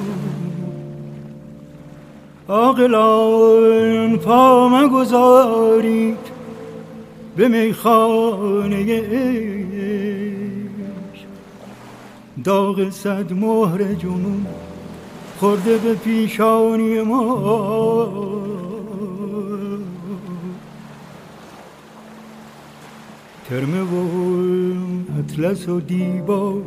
[2.47, 6.17] آقلان پا مگذارید
[7.36, 8.84] به میخانه
[12.43, 14.45] داغ صد مهر جنون
[15.43, 18.09] خورده به پیشانی ما.
[23.49, 24.07] ترمه و
[25.19, 26.57] اطلس و دیبا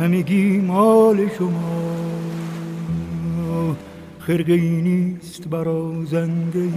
[0.00, 1.86] همگی مال شما.
[4.18, 6.68] خرقه ای نیست برازنده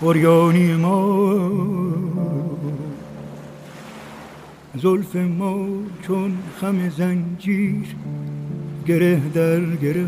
[0.00, 1.40] پریانی ما.
[4.74, 5.66] زلف ما
[6.02, 7.96] چون خم زنجیر
[8.86, 10.06] گره در گره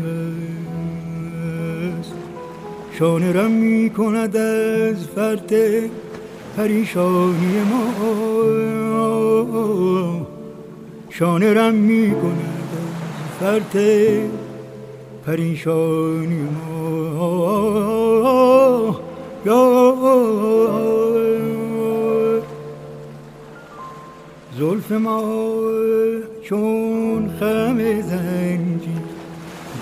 [1.99, 2.13] است.
[2.99, 5.53] شانه رم می کند از فرد
[6.57, 7.93] پریشانی ما.
[11.09, 12.69] شانه رم می کند
[13.23, 13.77] از فرد
[15.25, 16.87] پریشانی ما.
[24.57, 25.21] زلف ما
[26.49, 29.01] چون خم زنجیر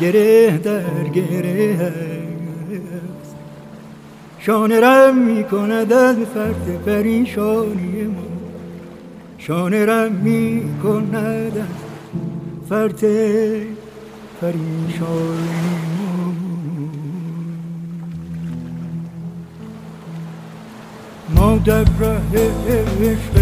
[0.01, 1.78] گره در گره
[3.22, 3.36] است.
[4.39, 8.22] شانه رم می کند از فرد پریشانی ما.
[9.38, 12.99] شانه رم می کند از فرد
[14.41, 16.34] پریشانی ما.
[21.36, 22.22] ما در ره
[22.99, 23.34] عشق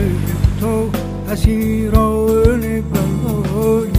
[0.59, 0.89] تو
[1.34, 3.92] اسیران بهایی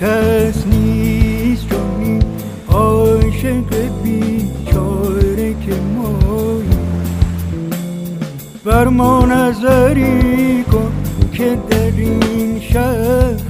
[0.00, 2.22] کس نیست چون
[2.68, 3.64] عاشق
[4.02, 6.68] بیچاره که مایی.
[8.64, 10.92] بر ما نظری کن
[11.32, 13.49] که در این شهر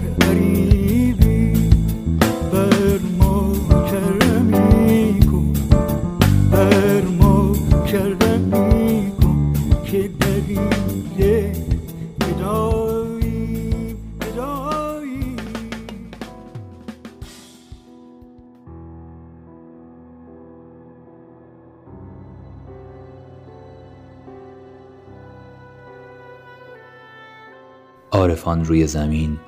[28.21, 29.39] عارفان روی زمین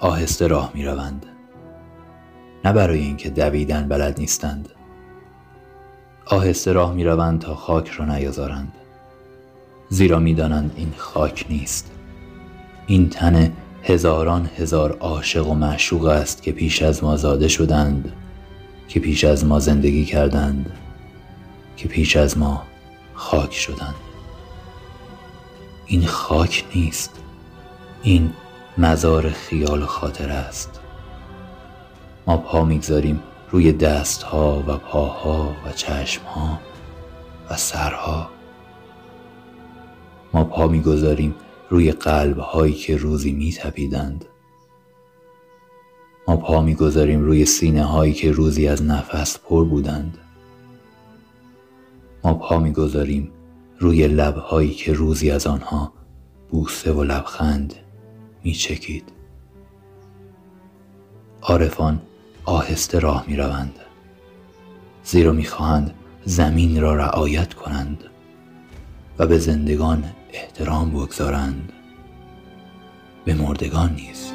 [0.00, 1.26] آهسته راه می روند.
[2.64, 4.68] نه برای اینکه دویدن بلد نیستند.
[6.26, 8.72] آهسته راه می روند تا خاک را نیازارند.
[9.88, 11.90] زیرا می دانند این خاک نیست.
[12.86, 13.52] این تن
[13.82, 18.12] هزاران هزار عاشق و معشوق است که پیش از ما زاده شدند
[18.88, 20.72] که پیش از ما زندگی کردند
[21.76, 22.62] که پیش از ما
[23.14, 23.94] خاک شدند.
[25.86, 27.27] این خاک نیست.
[28.08, 28.32] این
[28.78, 30.80] مزار خیال خاطر است.
[32.26, 36.60] ما پا می‌گذاریم روی دستها و پاها و چشمها
[37.50, 38.30] و سرها.
[40.34, 41.34] ما پا می‌گذاریم
[41.70, 44.24] روی قلبهایی که روزی میتپیدند.
[46.28, 50.18] ما پا می‌گذاریم روی سینه هایی که روزی از نفس پر بودند.
[52.24, 53.32] ما پا می‌گذاریم
[53.78, 55.92] روی لبهایی که روزی از آنها
[56.50, 57.74] بوسه و لبخند
[58.48, 59.12] میچکید.
[61.42, 62.00] عارفان
[62.44, 63.78] آهسته راه می روند
[65.04, 65.94] زیرا می‌خواهند
[66.24, 68.04] زمین را رعایت کنند
[69.18, 71.72] و به زندگان احترام بگذارند.
[73.24, 74.32] به مردگان نیز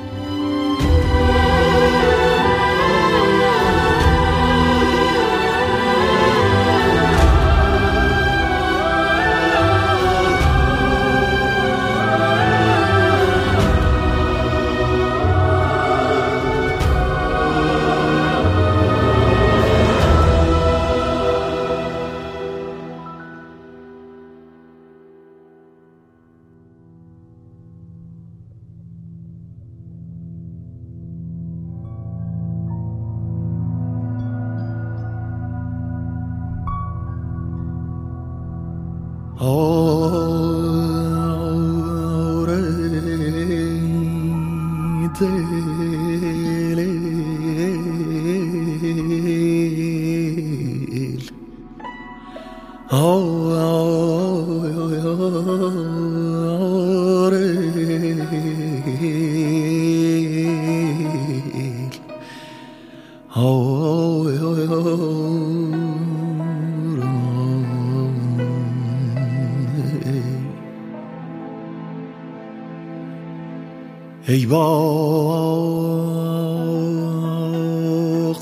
[74.28, 74.64] ای باغ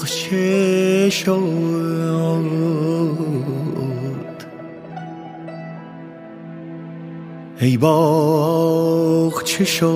[0.06, 1.32] چه شد؟
[7.62, 9.92] ای باغ چه شد؟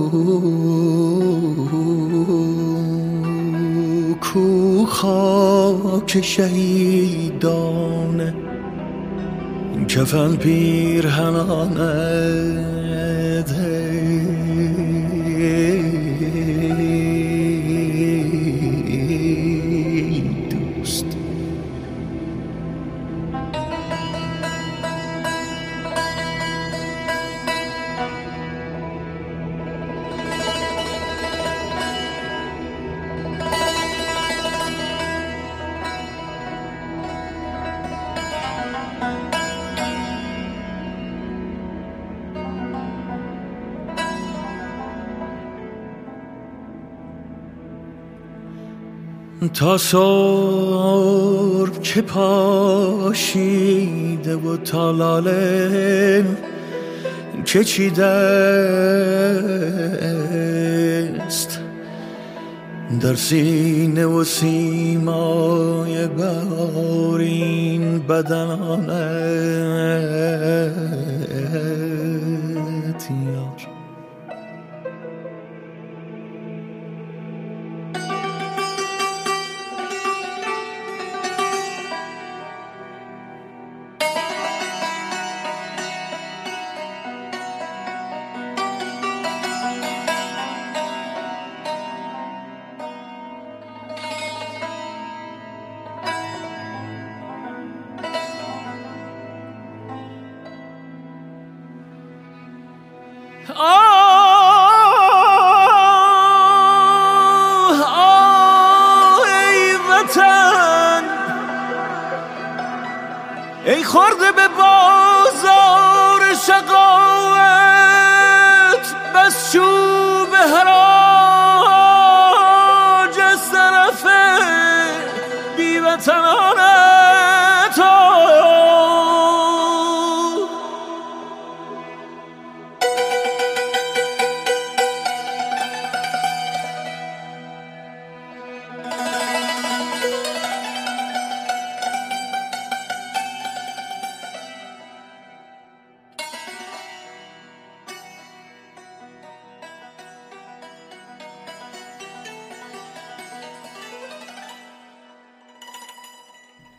[4.19, 8.19] کو خاک شهیدان
[9.87, 11.75] کفن پیرهنانت
[49.55, 53.25] تا صبح که پاشیده
[54.35, 56.25] و تا لاله
[57.45, 58.05] که چیده
[61.25, 61.59] است
[63.01, 69.55] در سینه و سیمای بارین بدنانت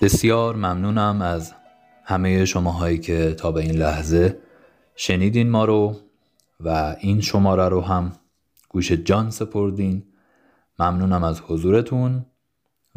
[0.06, 1.52] بسیار ممنونم از
[2.04, 4.38] همه شماهایی که تا به این لحظه
[4.96, 5.96] شنیدین ما رو
[6.60, 8.12] و این شماره رو هم
[8.68, 10.02] گوش جان سپردین.
[10.78, 12.26] ممنونم از حضورتون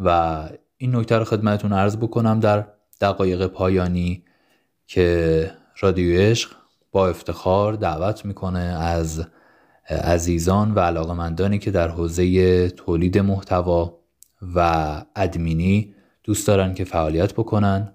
[0.00, 2.66] و این نکته رو خدمتتون عرض بکنم در
[3.00, 4.24] دقایق پایانی
[4.86, 5.50] که
[5.80, 6.50] رادیو عشق
[6.92, 9.26] با افتخار دعوت می‌کنه از
[9.88, 13.98] عزیزان و علاقمندانی که در حوزه تولید محتوا
[14.54, 15.94] و ادمینی
[16.30, 17.92] دوست دارن که فعالیت بکنن.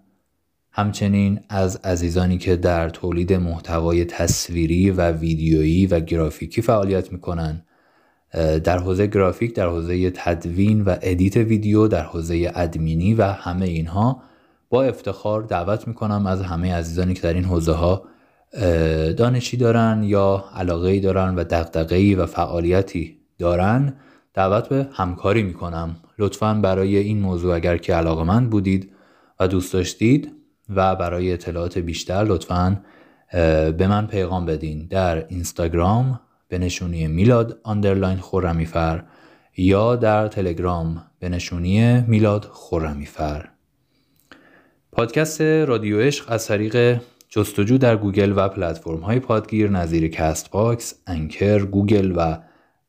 [0.71, 7.65] همچنین از عزیزانی که در تولید محتوای تصویری و ویدیویی و گرافیکی فعالیت می‌کنن
[8.63, 14.21] در حوزه گرافیک در حوزه تدوین و ادیت ویدیو در حوزه ادمینی و همه اینها
[14.69, 18.05] با افتخار دعوت می‌کنم از همه عزیزانی که در این حوزه ها
[19.17, 23.93] دانشی دارن یا علاقه ای دارن و دغدغه‌ای و فعالیتی دارن.
[24.35, 25.95] دعوت به همکاری می‌کنم.
[26.19, 28.91] لطفا برای این موضوع اگر که علاقه‌مند بودید
[29.39, 30.31] و دوست داشتید
[30.69, 32.81] و برای اطلاعات بیشتر لطفا
[33.77, 39.03] به من پیغام بدین در اینستاگرام به نشونی میلاد underline خرمی‌فر
[39.57, 43.49] یا در تلگرام به نشونی میلاد خرمی‌فر
[44.91, 51.59] پادکست رادیو عشق از طریق جستجو در گوگل و پلتفرم های پادگیر نظیر Castbox، Anchor،
[51.59, 52.37] گوگل و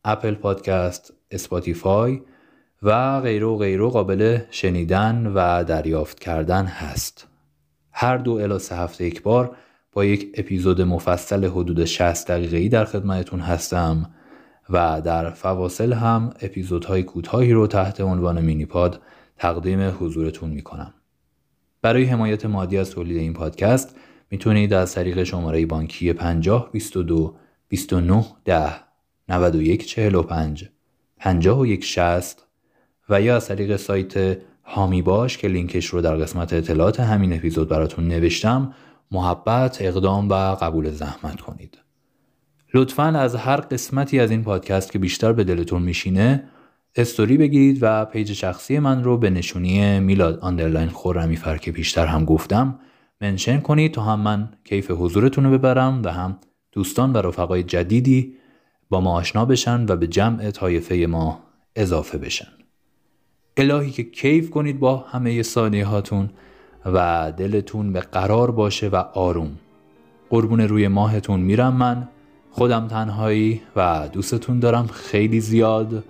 [0.04, 2.20] Apple Podcast، Spotify
[2.82, 7.26] و غیره و غیره قابل شنیدن و دریافت کردن هست.
[7.92, 9.56] هر دو الی سه هفته یک بار
[9.92, 14.10] با یک اپیزود مفصل حدود 60 دقیقه‌ای در خدمتتون هستم
[14.70, 19.00] و در فواصل هم اپیزودهای کوتاهی رو تحت عنوان mini pod
[19.36, 20.94] تقدیم حضورتون می‌کنم.
[21.82, 23.96] برای حمایت مادی از تولید این پادکست
[24.30, 27.36] می‌تونید از طریق شماره بانکی 50 22
[27.68, 28.72] 29 10
[29.28, 30.75] 91 45
[31.18, 32.46] 51 60
[33.08, 37.68] و یا از طریق سایت حامی باش که لینکش رو در قسمت اطلاعات همین اپیزود
[37.68, 38.74] براتون نوشتم
[39.10, 41.78] محبت اقدام و قبول زحمت کنید.
[42.74, 46.44] لطفا از هر قسمتی از این پادکست که بیشتر به دلتون میشینه
[46.96, 52.24] استوری بگیرید و page شخصی من رو به نشونی میلاد underline خرمی‌فر که پیشتر هم
[52.24, 52.78] گفتم
[53.20, 56.38] منشن کنید تا هم من کیف حضورتون رو ببرم و هم
[56.72, 58.36] دوستان و رفقای جدیدی
[58.91, 61.41] با ما آشنا بشن و به جمع طایفه ما
[61.76, 62.49] اضافه بشن.
[63.57, 65.87] الهی که کیف کنید با همه ثانیه
[66.87, 69.59] و دلتون به قرار باشه و آروم.
[70.30, 72.09] قربون روی ماهتون میرم من.
[72.51, 76.05] خودم تنهایی و دوستتون دارم خیلی زیاد.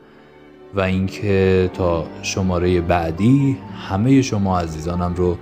[0.74, 3.56] و اینکه تا شماره بعدی
[3.88, 5.36] همه شما عزیزانم رو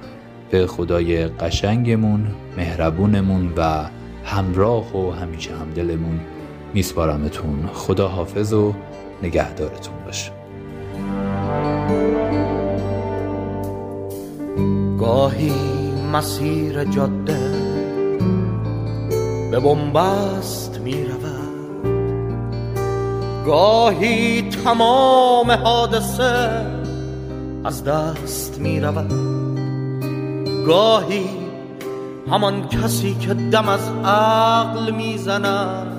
[0.51, 2.26] به خدای قشنگمون
[2.57, 3.85] مهربونمون و
[4.24, 6.20] همراه و همیشه همدلمون
[6.74, 8.74] میسپارمتون خدا حافظ و
[9.22, 10.32] نگهدارتون باشه.
[14.98, 15.52] گاهی
[16.12, 17.50] مسیر جاده
[19.50, 21.44] به بنبست می رود
[23.46, 26.66] گاهی تمام حادثه
[27.64, 29.12] از دست می رود
[30.66, 31.26] گاهی
[32.30, 35.93] همان کسی که دم از عقل می‌زند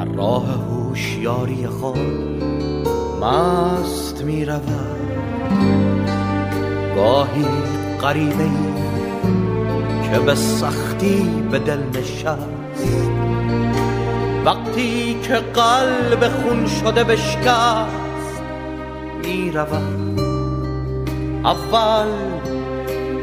[0.00, 2.42] در راه هوشیاری خود
[3.22, 5.10] مست می رود
[6.96, 7.44] گاهی
[8.00, 13.10] قریبه ای که به سختی به دل نشست.
[14.44, 18.42] وقتی که قلب خون شده بشکست
[19.24, 20.20] می رود
[21.44, 22.08] اول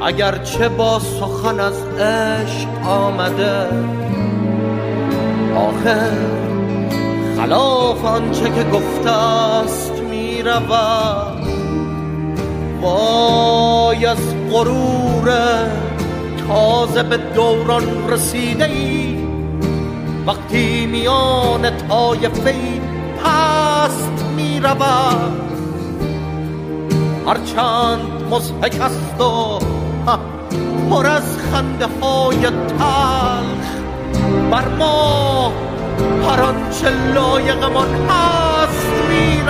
[0.02, 3.68] اگرچه با سخن از عشق آمده
[5.56, 6.47] آخر
[7.38, 11.48] خلاف آنچه که گفته است می رود
[12.82, 14.18] وای از
[14.52, 15.32] غرور
[16.48, 19.18] تازه به دوران رسیده ای
[20.28, 22.56] وقتی میان طایفه
[23.24, 25.42] پست می رود
[27.28, 29.60] هرچند مزهک است و
[30.90, 33.68] پر از خنده های تلخ
[34.52, 35.67] بر ما
[36.00, 39.42] هر آنچه لایقمان هست می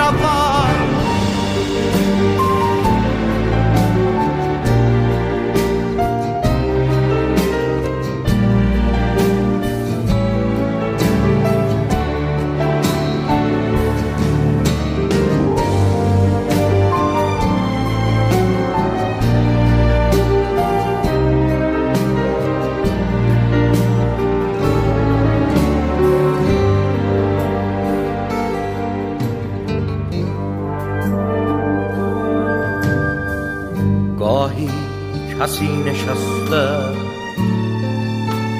[35.48, 36.68] کسی نشسته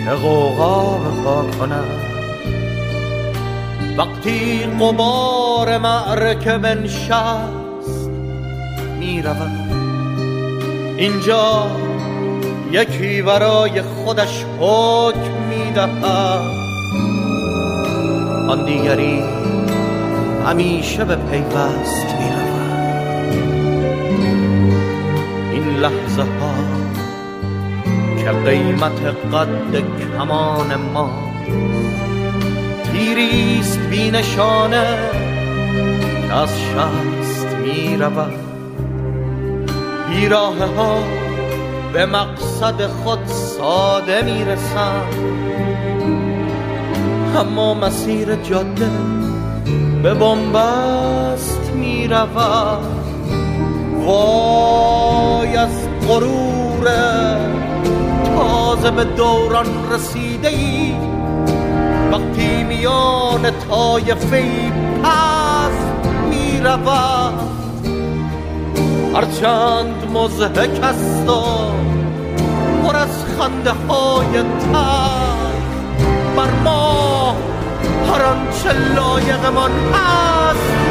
[0.04, 1.84] که غوغا پا کند.
[3.98, 8.10] وقتی قبار معرکه بنشست
[8.98, 9.70] می‌رود.
[10.96, 11.66] اینجا
[12.72, 16.42] یکی برای خودش حکم می‌دهد.
[18.48, 19.22] آن دیگری
[20.46, 22.48] همیشه به پیوست می‌رود.
[25.52, 26.77] این لحظه ها
[28.28, 29.00] که قیمت
[29.32, 29.74] قد
[30.18, 31.10] کمان ما.
[32.92, 34.86] تیریست بی نشانه
[36.28, 38.34] که از شست می رود
[40.08, 40.98] بیراه ها
[41.92, 45.14] به مقصد خود ساده می رسند.
[47.36, 48.90] اما مسیر جاده
[50.02, 52.84] به بنبست می رود.
[54.06, 56.88] وای از غرور
[58.38, 60.94] تازه به دوران رسیده ای
[62.12, 64.44] وقتی میان طایفه
[65.02, 65.72] پس
[66.30, 66.60] می
[69.14, 71.42] هرچند مزهک است و
[72.82, 75.52] پر از خنده های تر
[76.36, 77.36] بر ما
[78.12, 80.87] هر آنچه لایقمان هست